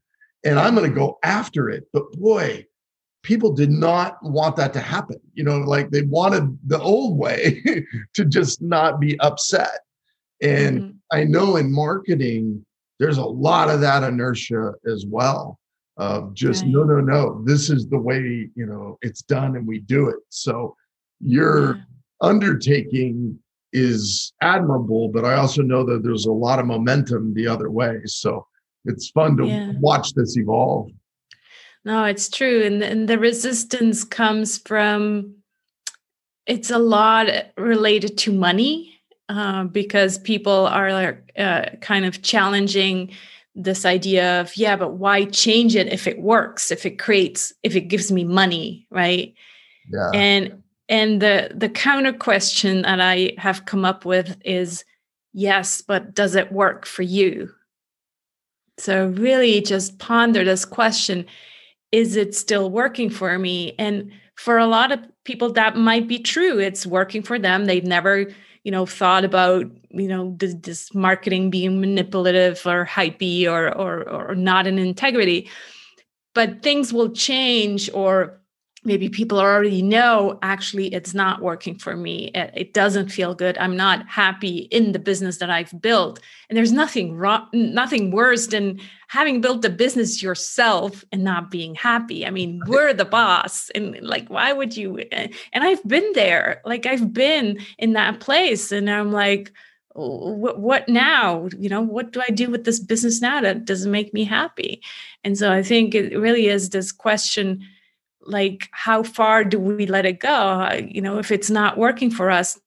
and 0.44 0.60
I'm 0.60 0.76
going 0.76 0.88
to 0.88 0.96
go 0.96 1.18
after 1.24 1.68
it. 1.68 1.88
But 1.92 2.12
boy, 2.12 2.64
people 3.22 3.52
did 3.52 3.70
not 3.70 4.18
want 4.22 4.54
that 4.56 4.72
to 4.74 4.80
happen. 4.80 5.20
You 5.34 5.42
know, 5.42 5.58
like 5.58 5.90
they 5.90 6.02
wanted 6.02 6.56
the 6.64 6.80
old 6.80 7.18
way 7.18 7.62
to 8.14 8.24
just 8.24 8.62
not 8.62 9.00
be 9.00 9.18
upset. 9.20 9.80
And 10.40 10.80
mm-hmm. 10.80 10.90
I 11.10 11.24
know 11.24 11.56
in 11.56 11.72
marketing, 11.72 12.64
there's 13.00 13.18
a 13.18 13.24
lot 13.24 13.68
of 13.68 13.80
that 13.80 14.04
inertia 14.04 14.72
as 14.86 15.04
well 15.06 15.58
of 15.96 16.32
just 16.34 16.62
right. 16.62 16.72
no, 16.72 16.84
no, 16.84 17.00
no, 17.00 17.42
this 17.44 17.68
is 17.68 17.88
the 17.88 17.98
way, 17.98 18.48
you 18.54 18.66
know, 18.66 18.98
it's 19.02 19.22
done 19.22 19.56
and 19.56 19.66
we 19.66 19.80
do 19.80 20.08
it. 20.08 20.18
So 20.28 20.76
your 21.20 21.76
yeah. 21.76 21.82
undertaking 22.20 23.38
is 23.72 24.32
admirable, 24.42 25.08
but 25.08 25.24
I 25.24 25.34
also 25.34 25.62
know 25.62 25.84
that 25.84 26.02
there's 26.04 26.26
a 26.26 26.32
lot 26.32 26.58
of 26.60 26.66
momentum 26.66 27.34
the 27.34 27.48
other 27.48 27.70
way. 27.70 28.00
So 28.04 28.46
it's 28.86 29.10
fun 29.10 29.36
to 29.38 29.46
yeah. 29.46 29.72
watch 29.78 30.14
this 30.14 30.36
evolve. 30.36 30.90
No, 31.84 32.04
it's 32.04 32.28
true. 32.28 32.64
And, 32.64 32.82
and 32.82 33.08
the 33.08 33.18
resistance 33.18 34.02
comes 34.04 34.58
from 34.58 35.34
it's 36.46 36.70
a 36.70 36.78
lot 36.78 37.28
related 37.56 38.16
to 38.18 38.32
money 38.32 39.00
uh, 39.28 39.64
because 39.64 40.18
people 40.18 40.66
are 40.66 41.18
uh, 41.36 41.66
kind 41.80 42.04
of 42.04 42.22
challenging 42.22 43.10
this 43.56 43.86
idea 43.86 44.42
of 44.42 44.54
yeah 44.56 44.76
but 44.76 44.92
why 44.92 45.24
change 45.24 45.74
it 45.74 45.90
if 45.90 46.06
it 46.06 46.20
works 46.20 46.70
if 46.70 46.84
it 46.84 46.98
creates 46.98 47.54
if 47.62 47.74
it 47.74 47.88
gives 47.88 48.12
me 48.12 48.22
money 48.22 48.86
right 48.90 49.34
yeah. 49.90 50.10
and 50.12 50.62
and 50.90 51.22
the 51.22 51.50
the 51.54 51.68
counter 51.70 52.12
question 52.12 52.82
that 52.82 53.00
i 53.00 53.32
have 53.38 53.64
come 53.64 53.82
up 53.82 54.04
with 54.04 54.36
is 54.44 54.84
yes 55.32 55.80
but 55.80 56.12
does 56.12 56.34
it 56.34 56.52
work 56.52 56.84
for 56.84 57.02
you 57.02 57.50
so 58.78 59.08
really 59.08 59.60
just 59.60 59.98
ponder 59.98 60.44
this 60.44 60.64
question 60.64 61.26
is 61.92 62.16
it 62.16 62.34
still 62.34 62.70
working 62.70 63.10
for 63.10 63.38
me? 63.38 63.74
And 63.78 64.10
for 64.34 64.58
a 64.58 64.66
lot 64.66 64.92
of 64.92 65.00
people 65.24 65.52
that 65.52 65.76
might 65.76 66.06
be 66.06 66.18
true. 66.18 66.58
It's 66.58 66.86
working 66.86 67.22
for 67.22 67.38
them. 67.38 67.64
They've 67.64 67.84
never 67.84 68.26
you 68.64 68.72
know 68.72 68.84
thought 68.84 69.24
about 69.24 69.66
you 69.90 70.08
know 70.08 70.34
this, 70.38 70.54
this 70.54 70.94
marketing 70.94 71.50
being 71.50 71.80
manipulative 71.80 72.66
or 72.66 72.84
hypey 72.84 73.46
or, 73.46 73.72
or 73.74 74.08
or 74.08 74.34
not 74.34 74.66
in 74.66 74.78
integrity. 74.78 75.48
But 76.34 76.62
things 76.62 76.92
will 76.92 77.10
change 77.10 77.88
or 77.94 78.40
maybe 78.86 79.08
people 79.08 79.40
already 79.40 79.82
know 79.82 80.38
actually 80.42 80.94
it's 80.94 81.12
not 81.12 81.42
working 81.42 81.76
for 81.76 81.96
me. 81.96 82.30
It, 82.34 82.52
it, 82.54 82.72
doesn't 82.72 83.08
feel 83.08 83.34
good. 83.34 83.58
I'm 83.58 83.76
not 83.76 84.06
happy 84.06 84.58
in 84.70 84.92
the 84.92 84.98
business 84.98 85.38
that 85.38 85.50
i've 85.50 85.80
built. 85.80 86.20
And 86.48 86.56
there's 86.56 86.72
nothing 86.72 87.16
wrong 87.16 87.48
nothing 87.52 88.10
worse 88.10 88.46
than 88.46 88.80
having 89.08 89.40
built 89.40 89.64
a 89.64 89.70
business 89.70 90.22
yourself 90.22 91.04
and 91.10 91.24
not 91.24 91.50
being 91.50 91.74
happy. 91.74 92.24
I 92.26 92.30
mean 92.30 92.60
we're 92.66 92.94
the 92.94 93.04
boss. 93.04 93.70
And 93.70 93.98
like 94.02 94.28
why 94.28 94.52
would 94.52 94.76
you 94.76 95.00
eh, 95.10 95.28
and 95.52 95.64
i've 95.64 95.82
been 95.86 96.12
there. 96.14 96.60
Like 96.64 96.86
i've 96.86 97.12
been 97.12 97.58
in 97.78 97.94
that 97.94 98.20
place. 98.20 98.72
And 98.72 98.88
i'm 98.88 99.10
like 99.10 99.52
what, 99.98 100.60
what 100.60 100.88
now? 100.90 101.48
You 101.58 101.70
know 101.70 101.80
what 101.80 102.12
do 102.12 102.20
i 102.26 102.30
do 102.30 102.50
with 102.50 102.64
this 102.64 102.78
business 102.78 103.20
now 103.20 103.40
that 103.40 103.64
doesn't 103.64 103.90
make 103.90 104.14
me 104.14 104.24
happy? 104.24 104.82
And 105.24 105.36
so 105.36 105.50
i 105.50 105.62
think 105.62 105.94
it 105.94 106.16
really 106.16 106.46
is 106.46 106.70
this 106.70 106.92
question 106.92 107.66
like 108.26 108.68
how 108.72 109.02
far 109.02 109.44
do 109.44 109.58
we 109.58 109.86
let 109.86 110.06
it 110.06 110.20
go? 110.20 110.28
Uh, 110.28 110.80
you 110.86 111.00
know 111.00 111.18
if 111.18 111.30
it's 111.30 111.50
not 111.50 111.78
working 111.78 112.10
for 112.10 112.30
us 112.30 112.58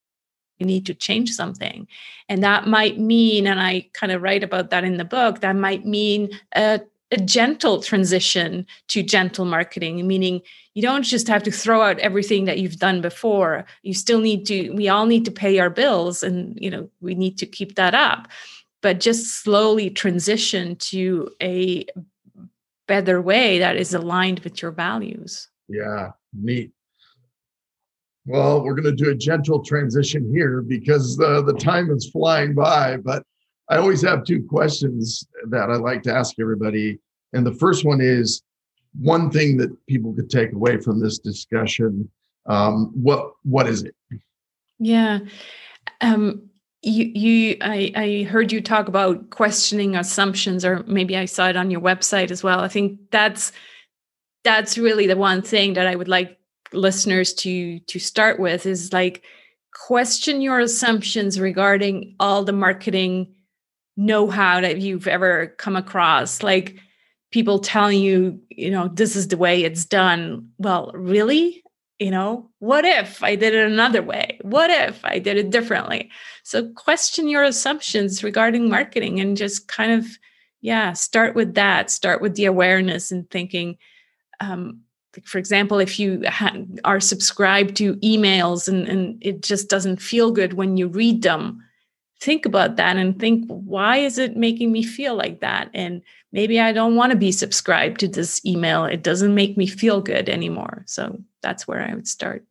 we 0.60 0.66
need 0.66 0.86
to 0.86 0.94
change 0.94 1.32
something. 1.32 1.88
And 2.28 2.44
that 2.44 2.68
might 2.68 3.00
mean 3.00 3.48
and 3.48 3.60
i 3.60 3.88
kind 3.94 4.12
of 4.12 4.22
write 4.22 4.44
about 4.44 4.70
that 4.70 4.84
in 4.84 4.98
the 4.98 5.06
book 5.06 5.40
that 5.40 5.56
might 5.56 5.86
mean 5.86 6.30
a, 6.56 6.82
a 7.12 7.18
gentle 7.18 7.82
transition 7.82 8.66
to 8.90 9.02
gentle 9.02 9.46
marketing 9.46 10.06
meaning 10.08 10.42
you 10.80 10.82
don't 10.82 11.04
just 11.04 11.28
have 11.28 11.44
to 11.44 11.52
throw 11.52 11.82
out 11.82 12.00
everything 12.00 12.46
that 12.46 12.60
you've 12.60 12.78
done 12.78 13.02
before. 13.02 13.66
You 13.84 13.94
still 13.94 14.22
need 14.22 14.46
to 14.46 14.70
we 14.70 14.88
all 14.88 15.06
need 15.06 15.26
to 15.26 15.32
pay 15.32 15.60
our 15.60 15.70
bills 15.70 16.24
and 16.24 16.58
you 16.58 16.70
know 16.70 16.90
we 17.02 17.16
need 17.16 17.38
to 17.40 17.46
keep 17.46 17.76
that 17.76 17.94
up. 17.94 18.30
But 18.82 19.02
just 19.02 19.44
slowly 19.44 19.90
transition 19.90 20.78
to 20.78 21.32
a 21.42 21.86
better 22.88 23.22
way 23.22 23.60
that 23.60 23.76
is 23.76 23.94
aligned 23.94 24.40
with 24.40 24.62
your 24.62 24.72
values. 24.72 25.49
Yeah, 25.70 26.12
neat. 26.34 26.72
Well, 28.26 28.64
we're 28.64 28.76
going 28.76 28.96
to 28.96 29.04
do 29.04 29.12
a 29.12 29.16
gentle 29.16 29.64
transition 29.64 30.30
here 30.32 30.62
because 30.62 31.16
the, 31.16 31.42
the 31.42 31.54
time 31.54 31.90
is 31.92 32.10
flying 32.10 32.54
by. 32.54 32.98
But 32.98 33.24
I 33.70 33.78
always 33.78 34.02
have 34.02 34.24
two 34.24 34.44
questions 34.44 35.26
that 35.50 35.70
I 35.70 35.76
like 35.76 36.04
to 36.04 36.14
ask 36.14 36.36
everybody. 36.40 37.00
And 37.34 37.46
the 37.46 37.54
first 37.54 37.86
one 37.86 38.02
is 38.02 38.42
one 39.00 39.32
thing 39.32 39.58
that 39.58 39.70
people 39.88 40.14
could 40.14 40.30
take 40.30 40.52
away 40.54 40.78
from 40.78 41.00
this 41.00 41.20
discussion. 41.20 42.10
Um, 42.48 42.92
what 42.94 43.32
what 43.44 43.68
is 43.68 43.84
it? 43.84 43.96
Yeah. 44.80 45.20
Um, 46.02 46.50
you 46.82 47.06
you 47.06 47.58
I, 47.62 47.92
I 47.96 48.24
heard 48.24 48.52
you 48.52 48.62
talk 48.62 48.88
about 48.88 49.30
questioning 49.30 49.96
assumptions 49.96 50.64
or 50.64 50.84
maybe 50.84 51.18
i 51.18 51.26
saw 51.26 51.50
it 51.50 51.58
on 51.58 51.70
your 51.70 51.82
website 51.82 52.32
as 52.32 52.42
well 52.42 52.62
i 52.62 52.70
think 52.70 53.00
that's 53.12 53.52
that's 54.44 54.78
really 54.78 55.08
the 55.08 55.18
one 55.18 55.42
thing 55.42 55.74
that 55.74 55.88
i 55.88 55.96
would 55.96 56.08
like 56.08 56.40
listeners 56.74 57.34
to 57.34 57.80
to 57.82 58.00
start 58.00 58.40
with 58.40 58.66
is 58.66 58.94
like 58.94 59.24
question 59.74 60.42
your 60.42 60.60
assumptions 60.60 61.40
regarding 61.40 62.16
all 62.20 62.44
the 62.44 62.54
marketing 62.54 63.34
know-how 63.98 64.62
that 64.62 64.80
you've 64.80 65.08
ever 65.08 65.54
come 65.58 65.76
across. 65.76 66.42
Like 66.42 66.78
people 67.32 67.60
telling 67.60 68.00
you 68.00 68.40
you 68.50 68.72
know 68.72 68.88
this 68.88 69.16
is 69.16 69.28
the 69.28 69.38
way 69.38 69.64
it's 69.64 69.86
done. 69.86 70.50
Well 70.58 70.92
really? 70.94 71.64
You 72.00 72.12
know 72.12 72.50
what 72.60 72.86
if 72.86 73.22
i 73.24 73.36
did 73.36 73.54
it 73.54 73.70
another 73.70 74.02
way? 74.02 74.40
What 74.42 74.70
if 74.70 75.04
i 75.04 75.20
did 75.20 75.38
it 75.38 75.50
differently? 75.50 76.10
So 76.44 76.70
question 76.70 77.28
your 77.28 77.44
assumptions 77.44 78.24
regarding 78.24 78.70
marketing 78.70 79.20
and 79.20 79.36
just 79.36 79.68
kind 79.68 79.92
of 79.92 80.08
yeah 80.62 80.94
start 80.94 81.36
with 81.36 81.56
that. 81.56 81.92
Start 81.92 82.22
with 82.22 82.36
the 82.36 82.46
awareness 82.46 83.12
and 83.12 83.30
thinking 83.30 83.78
um, 84.40 84.82
for 85.24 85.38
example 85.38 85.80
if 85.80 86.00
you 86.00 86.24
ha- 86.28 86.56
are 86.84 87.00
subscribed 87.00 87.76
to 87.76 87.96
emails 87.98 88.68
and, 88.68 88.88
and 88.88 89.18
it 89.22 89.42
just 89.42 89.70
doesn't 89.70 89.98
feel 89.98 90.32
good 90.32 90.54
when 90.54 90.78
you 90.78 90.88
read 90.88 91.24
them 91.24 91.64
think 92.20 92.46
about 92.46 92.76
that 92.76 92.98
and 92.98 93.20
think 93.20 93.46
why 93.48 93.98
is 93.98 94.18
it 94.18 94.36
making 94.36 94.72
me 94.72 94.84
feel 94.84 95.16
like 95.16 95.40
that? 95.40 95.70
And 95.74 96.02
maybe 96.32 96.60
i 96.60 96.72
don't 96.72 96.96
want 96.96 97.12
to 97.12 97.18
be 97.18 97.32
subscribed 97.32 98.00
to 98.00 98.08
this 98.08 98.44
email. 98.46 98.86
It 98.86 99.04
doesn't 99.04 99.34
make 99.34 99.58
me 99.58 99.68
feel 99.68 100.02
good 100.02 100.30
anymore. 100.30 100.84
So 100.86 101.20
that's 101.42 101.68
where 101.68 101.82
i 101.82 101.94
would 101.94 102.08
start. 102.08 102.46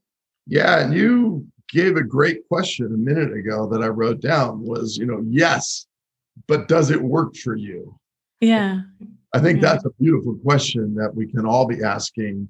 Yeah 0.47 0.81
and 0.81 0.95
you 0.95 1.47
gave 1.71 1.97
a 1.97 2.03
great 2.03 2.49
question 2.49 2.87
a 2.87 2.97
minute 2.97 3.33
ago 3.33 3.69
that 3.69 3.83
i 3.83 3.89
wrote 3.89 4.21
down 4.21 4.65
was 4.65 4.97
you 4.97 5.05
know 5.05 5.23
yes 5.29 5.87
but 6.47 6.69
does 6.69 6.91
it 6.91 7.03
work 7.03 7.37
for 7.37 7.55
you? 7.55 7.99
Yeah 8.41 8.83
i 9.39 9.43
think 9.43 9.63
yeah. 9.63 9.73
that's 9.73 9.85
a 9.85 9.91
beautiful 10.01 10.35
question 10.37 10.95
that 10.95 11.15
we 11.15 11.27
can 11.27 11.47
all 11.47 11.67
be 11.67 11.83
asking 11.83 12.49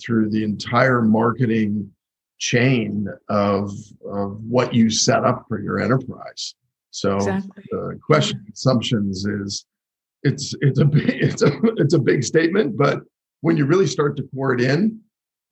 through 0.00 0.30
the 0.30 0.42
entire 0.42 1.02
marketing 1.02 1.90
chain 2.38 3.08
of, 3.28 3.72
of 4.10 4.42
what 4.42 4.74
you 4.74 4.90
set 4.90 5.24
up 5.24 5.44
for 5.48 5.60
your 5.60 5.80
enterprise. 5.80 6.54
So 6.90 7.16
exactly. 7.16 7.64
the 7.70 7.98
question 8.04 8.44
assumptions 8.52 9.24
is 9.26 9.66
it's 10.22 10.54
it's 10.60 10.80
a 10.80 10.84
big, 10.96 11.08
it's 11.08 11.42
a 11.42 11.52
it's 11.76 11.94
a 11.94 11.98
big 11.98 12.24
statement, 12.24 12.76
but 12.76 13.00
when 13.42 13.56
you 13.56 13.66
really 13.66 13.86
start 13.86 14.16
to 14.16 14.22
pour 14.34 14.54
it 14.54 14.60
in, 14.60 14.98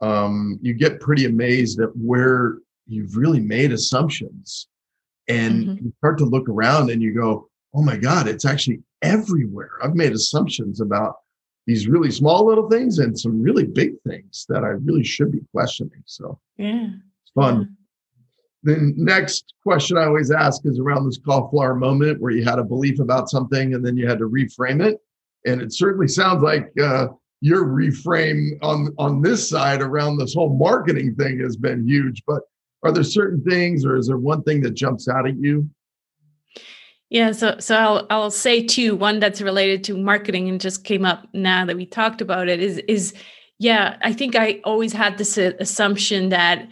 um, 0.00 0.58
you 0.62 0.74
get 0.74 1.00
pretty 1.00 1.26
amazed 1.26 1.80
at 1.80 1.90
where 1.94 2.58
you've 2.86 3.16
really 3.16 3.40
made 3.40 3.72
assumptions, 3.72 4.68
and 5.28 5.64
mm-hmm. 5.64 5.84
you 5.84 5.92
start 5.98 6.18
to 6.18 6.24
look 6.24 6.48
around 6.48 6.90
and 6.90 7.02
you 7.02 7.14
go, 7.14 7.48
"Oh 7.74 7.82
my 7.82 7.96
God, 7.96 8.26
it's 8.26 8.46
actually 8.46 8.80
everywhere." 9.04 9.70
I've 9.82 9.94
made 9.94 10.12
assumptions 10.12 10.80
about 10.80 11.16
these 11.66 11.88
really 11.88 12.10
small 12.10 12.46
little 12.46 12.68
things 12.68 12.98
and 12.98 13.18
some 13.18 13.40
really 13.40 13.64
big 13.64 13.94
things 14.06 14.44
that 14.48 14.64
I 14.64 14.68
really 14.68 15.04
should 15.04 15.32
be 15.32 15.40
questioning. 15.52 16.02
So 16.06 16.38
yeah, 16.58 16.88
it's 17.22 17.32
fun. 17.34 17.76
Yeah. 18.64 18.74
The 18.74 18.92
next 18.96 19.54
question 19.62 19.98
I 19.98 20.04
always 20.04 20.30
ask 20.30 20.62
is 20.64 20.78
around 20.78 21.04
this 21.04 21.18
cauliflower 21.18 21.74
moment 21.74 22.20
where 22.20 22.32
you 22.32 22.44
had 22.44 22.58
a 22.58 22.64
belief 22.64 22.98
about 22.98 23.28
something 23.28 23.74
and 23.74 23.84
then 23.84 23.96
you 23.96 24.08
had 24.08 24.18
to 24.18 24.28
reframe 24.28 24.82
it. 24.82 24.98
And 25.46 25.60
it 25.60 25.74
certainly 25.74 26.08
sounds 26.08 26.42
like 26.42 26.72
uh, 26.82 27.08
your 27.40 27.66
reframe 27.66 28.52
on 28.62 28.94
on 28.98 29.20
this 29.20 29.48
side 29.48 29.82
around 29.82 30.16
this 30.16 30.34
whole 30.34 30.56
marketing 30.56 31.14
thing 31.14 31.40
has 31.40 31.56
been 31.56 31.86
huge. 31.86 32.22
But 32.26 32.42
are 32.82 32.92
there 32.92 33.04
certain 33.04 33.42
things, 33.42 33.84
or 33.84 33.96
is 33.96 34.06
there 34.06 34.16
one 34.16 34.42
thing 34.44 34.62
that 34.62 34.72
jumps 34.72 35.08
out 35.08 35.26
at 35.28 35.36
you? 35.36 35.68
Yeah, 37.14 37.30
so 37.30 37.60
so 37.60 37.76
I'll 37.76 38.06
I'll 38.10 38.30
say 38.32 38.60
two. 38.60 38.96
One 38.96 39.20
that's 39.20 39.40
related 39.40 39.84
to 39.84 39.96
marketing 39.96 40.48
and 40.48 40.60
just 40.60 40.82
came 40.82 41.04
up 41.04 41.28
now 41.32 41.64
that 41.64 41.76
we 41.76 41.86
talked 41.86 42.20
about 42.20 42.48
it 42.48 42.60
is 42.60 42.78
is 42.88 43.14
yeah. 43.60 43.98
I 44.02 44.12
think 44.12 44.34
I 44.34 44.60
always 44.64 44.92
had 44.92 45.16
this 45.16 45.38
uh, 45.38 45.52
assumption 45.60 46.30
that 46.30 46.66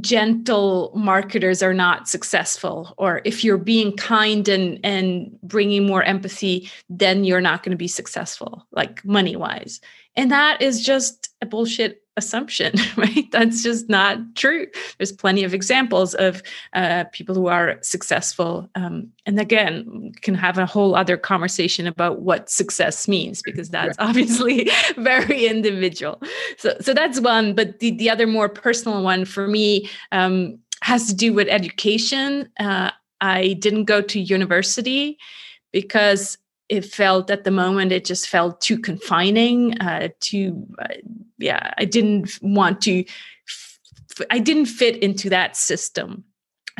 gentle 0.00 0.90
marketers 0.96 1.62
are 1.62 1.74
not 1.74 2.08
successful 2.08 2.94
or 2.96 3.20
if 3.26 3.44
you're 3.44 3.58
being 3.58 3.94
kind 3.98 4.48
and 4.48 4.80
and 4.82 5.38
bringing 5.42 5.86
more 5.86 6.02
empathy 6.02 6.68
then 6.88 7.22
you're 7.22 7.40
not 7.40 7.62
going 7.62 7.70
to 7.70 7.76
be 7.76 7.86
successful 7.86 8.66
like 8.72 9.04
money 9.04 9.36
wise 9.36 9.80
and 10.16 10.32
that 10.32 10.60
is 10.60 10.84
just 10.84 11.28
a 11.40 11.46
bullshit 11.46 12.02
assumption, 12.16 12.74
right? 12.96 13.30
That's 13.30 13.62
just 13.62 13.88
not 13.88 14.18
true. 14.34 14.66
There's 14.98 15.12
plenty 15.12 15.44
of 15.44 15.54
examples 15.54 16.14
of 16.14 16.42
uh, 16.72 17.04
people 17.12 17.34
who 17.34 17.46
are 17.46 17.78
successful. 17.82 18.68
Um, 18.74 19.12
and 19.26 19.38
again, 19.38 20.12
can 20.22 20.34
have 20.34 20.58
a 20.58 20.66
whole 20.66 20.94
other 20.94 21.16
conversation 21.16 21.86
about 21.86 22.20
what 22.20 22.50
success 22.50 23.06
means, 23.06 23.42
because 23.42 23.70
that's 23.70 23.96
yeah. 23.98 24.04
obviously 24.08 24.70
very 24.96 25.46
individual. 25.46 26.20
So, 26.58 26.76
so 26.80 26.94
that's 26.94 27.20
one. 27.20 27.54
But 27.54 27.80
the, 27.80 27.92
the 27.92 28.10
other 28.10 28.26
more 28.26 28.48
personal 28.48 29.02
one 29.02 29.24
for 29.24 29.46
me 29.46 29.88
um, 30.12 30.58
has 30.82 31.06
to 31.08 31.14
do 31.14 31.32
with 31.32 31.48
education. 31.48 32.48
Uh, 32.58 32.90
I 33.20 33.54
didn't 33.54 33.84
go 33.84 34.02
to 34.02 34.20
university 34.20 35.18
because 35.72 36.38
it 36.68 36.84
felt 36.84 37.30
at 37.30 37.44
the 37.44 37.50
moment 37.50 37.92
it 37.92 38.04
just 38.04 38.28
felt 38.28 38.60
too 38.60 38.78
confining 38.78 39.78
uh, 39.80 40.08
too 40.20 40.66
uh, 40.80 40.94
yeah 41.38 41.72
i 41.78 41.84
didn't 41.84 42.38
want 42.42 42.80
to 42.80 43.04
f- 43.48 44.26
i 44.30 44.38
didn't 44.38 44.66
fit 44.66 44.96
into 45.02 45.28
that 45.30 45.56
system. 45.56 46.24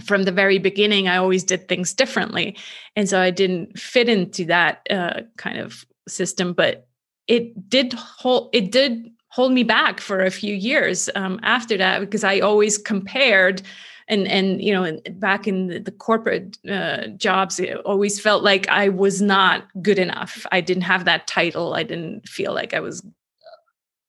From 0.04 0.24
the 0.24 0.32
very 0.32 0.58
beginning 0.58 1.08
i 1.08 1.16
always 1.16 1.42
did 1.42 1.68
things 1.68 1.94
differently 1.94 2.56
and 2.96 3.08
so 3.08 3.18
i 3.18 3.30
didn't 3.30 3.78
fit 3.78 4.10
into 4.10 4.44
that 4.44 4.86
uh, 4.90 5.22
kind 5.38 5.58
of 5.58 5.86
system 6.06 6.52
but 6.52 6.86
it 7.26 7.68
did 7.70 7.94
hold 7.94 8.50
it 8.52 8.70
did 8.70 9.10
hold 9.28 9.52
me 9.52 9.62
back 9.62 10.00
for 10.00 10.22
a 10.22 10.30
few 10.30 10.54
years 10.54 11.08
um, 11.14 11.40
after 11.42 11.78
that 11.78 12.00
because 12.00 12.24
i 12.24 12.40
always 12.40 12.76
compared 12.76 13.62
and 14.08 14.26
and 14.28 14.62
you 14.62 14.72
know 14.72 14.98
back 15.12 15.46
in 15.46 15.68
the, 15.68 15.78
the 15.78 15.90
corporate 15.90 16.58
uh, 16.68 17.08
jobs 17.16 17.58
it 17.58 17.76
always 17.78 18.20
felt 18.20 18.42
like 18.42 18.68
i 18.68 18.88
was 18.88 19.20
not 19.20 19.66
good 19.82 19.98
enough. 19.98 20.46
I 20.52 20.60
didn't 20.60 20.82
have 20.82 21.04
that 21.04 21.26
title. 21.26 21.74
I 21.74 21.82
didn't 21.82 22.28
feel 22.28 22.54
like 22.54 22.74
i 22.74 22.80
was 22.80 23.04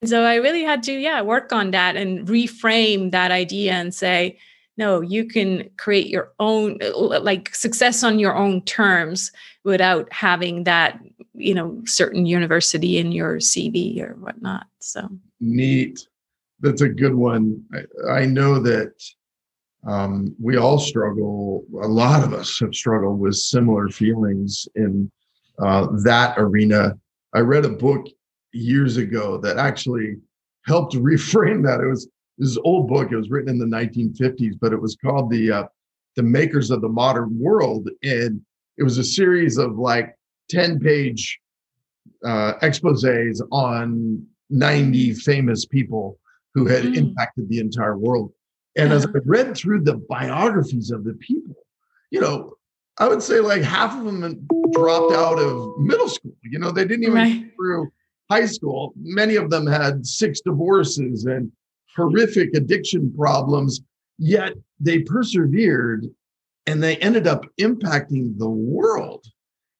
so 0.05 0.23
i 0.23 0.36
really 0.36 0.63
had 0.63 0.83
to 0.83 0.93
yeah 0.93 1.21
work 1.21 1.51
on 1.51 1.71
that 1.71 1.95
and 1.95 2.27
reframe 2.27 3.12
that 3.12 3.31
idea 3.31 3.73
and 3.73 3.95
say 3.95 4.38
no 4.77 5.01
you 5.01 5.25
can 5.25 5.67
create 5.77 6.07
your 6.07 6.31
own 6.39 6.77
like 6.95 7.53
success 7.55 8.03
on 8.03 8.19
your 8.19 8.36
own 8.36 8.62
terms 8.62 9.31
without 9.63 10.12
having 10.13 10.65
that 10.65 10.99
you 11.38 11.53
know 11.53 11.81
certain 11.86 12.25
university 12.25 12.97
in 12.97 13.12
your 13.12 13.38
cv 13.38 14.01
or 14.01 14.15
whatnot. 14.15 14.65
So. 14.79 15.07
Neat. 15.39 16.07
That's 16.60 16.81
a 16.81 16.89
good 16.89 17.13
one. 17.13 17.63
I, 17.73 18.21
I 18.21 18.25
know 18.25 18.60
that 18.60 18.93
um, 19.85 20.35
we 20.41 20.57
all 20.57 20.79
struggle. 20.79 21.63
A 21.81 21.87
lot 21.87 22.23
of 22.23 22.33
us 22.33 22.59
have 22.59 22.73
struggled 22.73 23.19
with 23.19 23.35
similar 23.35 23.89
feelings 23.89 24.67
in 24.75 25.11
uh, 25.59 25.87
that 26.03 26.35
arena. 26.37 26.97
I 27.33 27.39
read 27.39 27.65
a 27.65 27.69
book 27.69 28.07
years 28.53 28.97
ago 28.97 29.37
that 29.37 29.57
actually 29.57 30.15
helped 30.65 30.95
reframe 30.95 31.63
that. 31.63 31.79
It 31.79 31.87
was 31.87 32.07
this 32.37 32.57
old 32.63 32.87
book. 32.87 33.11
It 33.11 33.17
was 33.17 33.29
written 33.29 33.49
in 33.49 33.59
the 33.59 33.65
1950s, 33.65 34.57
but 34.59 34.73
it 34.73 34.81
was 34.81 34.95
called 34.95 35.29
the 35.29 35.51
uh, 35.51 35.63
the 36.15 36.23
Makers 36.23 36.71
of 36.71 36.81
the 36.81 36.89
Modern 36.89 37.37
World, 37.39 37.89
and 38.01 38.41
it 38.77 38.83
was 38.83 38.97
a 38.97 39.03
series 39.03 39.57
of 39.57 39.77
like 39.77 40.15
10 40.49 40.79
page 40.79 41.39
uh, 42.25 42.53
exposés 42.61 43.39
on 43.51 44.25
90 44.49 45.13
famous 45.13 45.65
people 45.65 46.17
who 46.53 46.65
had 46.65 46.83
mm. 46.83 46.95
impacted 46.95 47.47
the 47.49 47.59
entire 47.59 47.97
world. 47.97 48.31
And 48.77 48.93
as 48.93 49.05
I 49.05 49.09
read 49.25 49.57
through 49.57 49.83
the 49.83 49.95
biographies 49.95 50.91
of 50.91 51.03
the 51.03 51.13
people, 51.13 51.55
you 52.11 52.21
know, 52.21 52.53
I 52.99 53.07
would 53.07 53.21
say 53.21 53.39
like 53.39 53.63
half 53.63 53.97
of 53.97 54.05
them 54.05 54.47
dropped 54.71 55.13
out 55.13 55.39
of 55.39 55.79
middle 55.79 56.07
school. 56.09 56.35
You 56.43 56.59
know, 56.59 56.71
they 56.71 56.85
didn't 56.85 57.03
even 57.03 57.15
right. 57.15 57.41
get 57.41 57.55
through 57.55 57.89
high 58.29 58.45
school. 58.45 58.93
Many 58.95 59.35
of 59.35 59.49
them 59.49 59.65
had 59.65 60.05
six 60.05 60.41
divorces 60.41 61.25
and 61.25 61.51
horrific 61.95 62.55
addiction 62.55 63.13
problems, 63.15 63.81
yet 64.17 64.53
they 64.79 64.99
persevered 64.99 66.07
and 66.65 66.81
they 66.81 66.97
ended 66.97 67.27
up 67.27 67.45
impacting 67.59 68.37
the 68.37 68.49
world. 68.49 69.25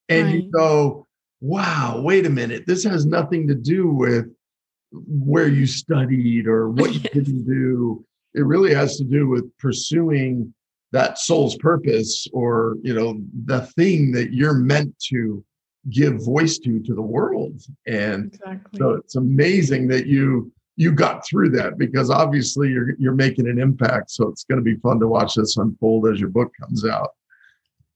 And 0.10 0.28
right. 0.28 0.36
you 0.36 0.52
go, 0.52 1.08
wow, 1.42 2.02
wait 2.02 2.26
a 2.26 2.30
minute, 2.30 2.66
this 2.66 2.84
has 2.84 3.06
nothing 3.06 3.48
to 3.48 3.56
do 3.56 3.90
with 3.90 4.26
where 4.92 5.48
you 5.48 5.68
studied 5.68 6.48
or 6.48 6.70
what 6.70 6.94
you 6.94 7.00
didn't 7.14 7.46
do 7.46 8.04
it 8.38 8.46
really 8.46 8.74
has 8.74 8.98
to 8.98 9.04
do 9.04 9.28
with 9.28 9.46
pursuing 9.58 10.54
that 10.92 11.18
soul's 11.18 11.58
purpose 11.58 12.28
or 12.32 12.78
you 12.82 12.94
know 12.94 13.20
the 13.46 13.62
thing 13.78 14.12
that 14.12 14.34
you're 14.34 14.54
meant 14.54 14.98
to 15.10 15.44
give 15.90 16.24
voice 16.24 16.58
to 16.60 16.80
to 16.82 16.94
the 16.94 17.02
world. 17.02 17.62
And 17.86 18.34
exactly. 18.34 18.80
so 18.80 18.92
it's 18.92 19.16
amazing 19.16 19.88
that 19.90 20.08
you 20.08 20.52
you 20.76 20.92
got 20.92 21.26
through 21.26 21.50
that 21.52 21.78
because 21.78 22.10
obviously 22.10 22.70
you're 22.70 22.96
you're 23.00 23.16
making 23.16 23.48
an 23.50 23.60
impact. 23.60 24.12
So 24.12 24.28
it's 24.28 24.44
going 24.44 24.64
to 24.64 24.64
be 24.64 24.76
fun 24.78 25.00
to 25.00 25.08
watch 25.08 25.36
this 25.36 25.58
unfold 25.58 26.08
as 26.08 26.20
your 26.20 26.30
book 26.30 26.52
comes 26.60 26.86
out. 26.86 27.12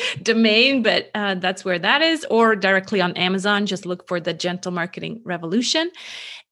domain, 0.23 0.81
but 0.81 1.11
uh, 1.13 1.35
that's 1.35 1.65
where 1.65 1.79
that 1.79 2.01
is, 2.01 2.25
or 2.29 2.55
directly 2.55 3.01
on 3.01 3.17
Amazon. 3.17 3.65
Just 3.65 3.85
look 3.85 4.07
for 4.07 4.21
the 4.21 4.33
Gentle 4.33 4.71
Marketing 4.71 5.19
Revolution. 5.25 5.91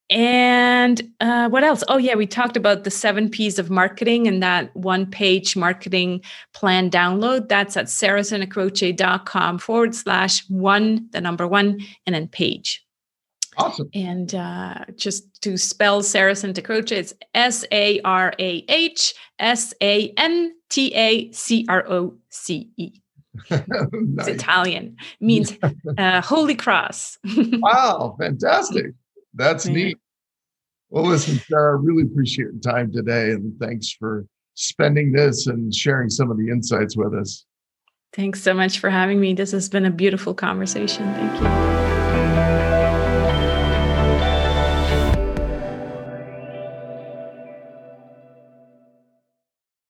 And 0.09 1.01
uh, 1.19 1.49
what 1.49 1.63
else? 1.63 1.83
Oh, 1.89 1.97
yeah, 1.97 2.15
we 2.15 2.25
talked 2.25 2.55
about 2.55 2.85
the 2.85 2.91
seven 2.91 3.29
P's 3.29 3.59
of 3.59 3.69
marketing 3.69 4.27
and 4.27 4.41
that 4.41 4.73
one 4.75 5.05
page 5.05 5.55
marketing 5.55 6.21
plan 6.53 6.89
download. 6.89 7.49
That's 7.49 7.75
at 7.75 7.87
sarahsantacroce.com 7.87 9.59
forward 9.59 9.95
slash 9.95 10.47
one, 10.49 11.09
the 11.11 11.19
number 11.19 11.45
one, 11.45 11.81
and 12.05 12.15
then 12.15 12.27
page. 12.29 12.85
Awesome. 13.57 13.89
And 13.93 14.33
uh, 14.35 14.85
just 14.95 15.41
to 15.41 15.57
spell 15.57 16.03
Sarah 16.03 16.35
Santa 16.35 16.61
Croce, 16.61 16.95
it's 16.95 17.13
S 17.33 17.65
A 17.71 17.99
R 18.01 18.33
A 18.39 18.63
H 18.69 19.13
S 19.39 19.73
A 19.81 20.09
N 20.15 20.53
T 20.69 20.93
A 20.93 21.31
C 21.31 21.65
R 21.67 21.85
O 21.89 22.15
C 22.29 22.69
E. 22.77 22.91
It's 23.49 24.27
Italian, 24.27 24.95
means 25.19 25.57
uh, 25.97 26.21
Holy 26.21 26.55
Cross. 26.55 27.19
wow, 27.37 28.15
fantastic. 28.19 28.93
That's 29.33 29.65
yeah. 29.67 29.73
neat. 29.73 29.97
Well, 30.89 31.05
listen, 31.05 31.39
Sarah, 31.39 31.77
I 31.77 31.81
really 31.81 32.03
appreciate 32.03 32.45
your 32.45 32.61
time 32.61 32.91
today. 32.91 33.31
And 33.31 33.59
thanks 33.59 33.91
for 33.91 34.25
spending 34.53 35.11
this 35.11 35.47
and 35.47 35.73
sharing 35.73 36.09
some 36.09 36.31
of 36.31 36.37
the 36.37 36.49
insights 36.49 36.95
with 36.95 37.13
us. 37.13 37.45
Thanks 38.13 38.41
so 38.41 38.53
much 38.53 38.79
for 38.79 38.89
having 38.89 39.19
me. 39.19 39.33
This 39.33 39.51
has 39.51 39.69
been 39.69 39.85
a 39.85 39.91
beautiful 39.91 40.33
conversation. 40.33 41.13
Thank 41.13 42.71
you. 42.71 42.76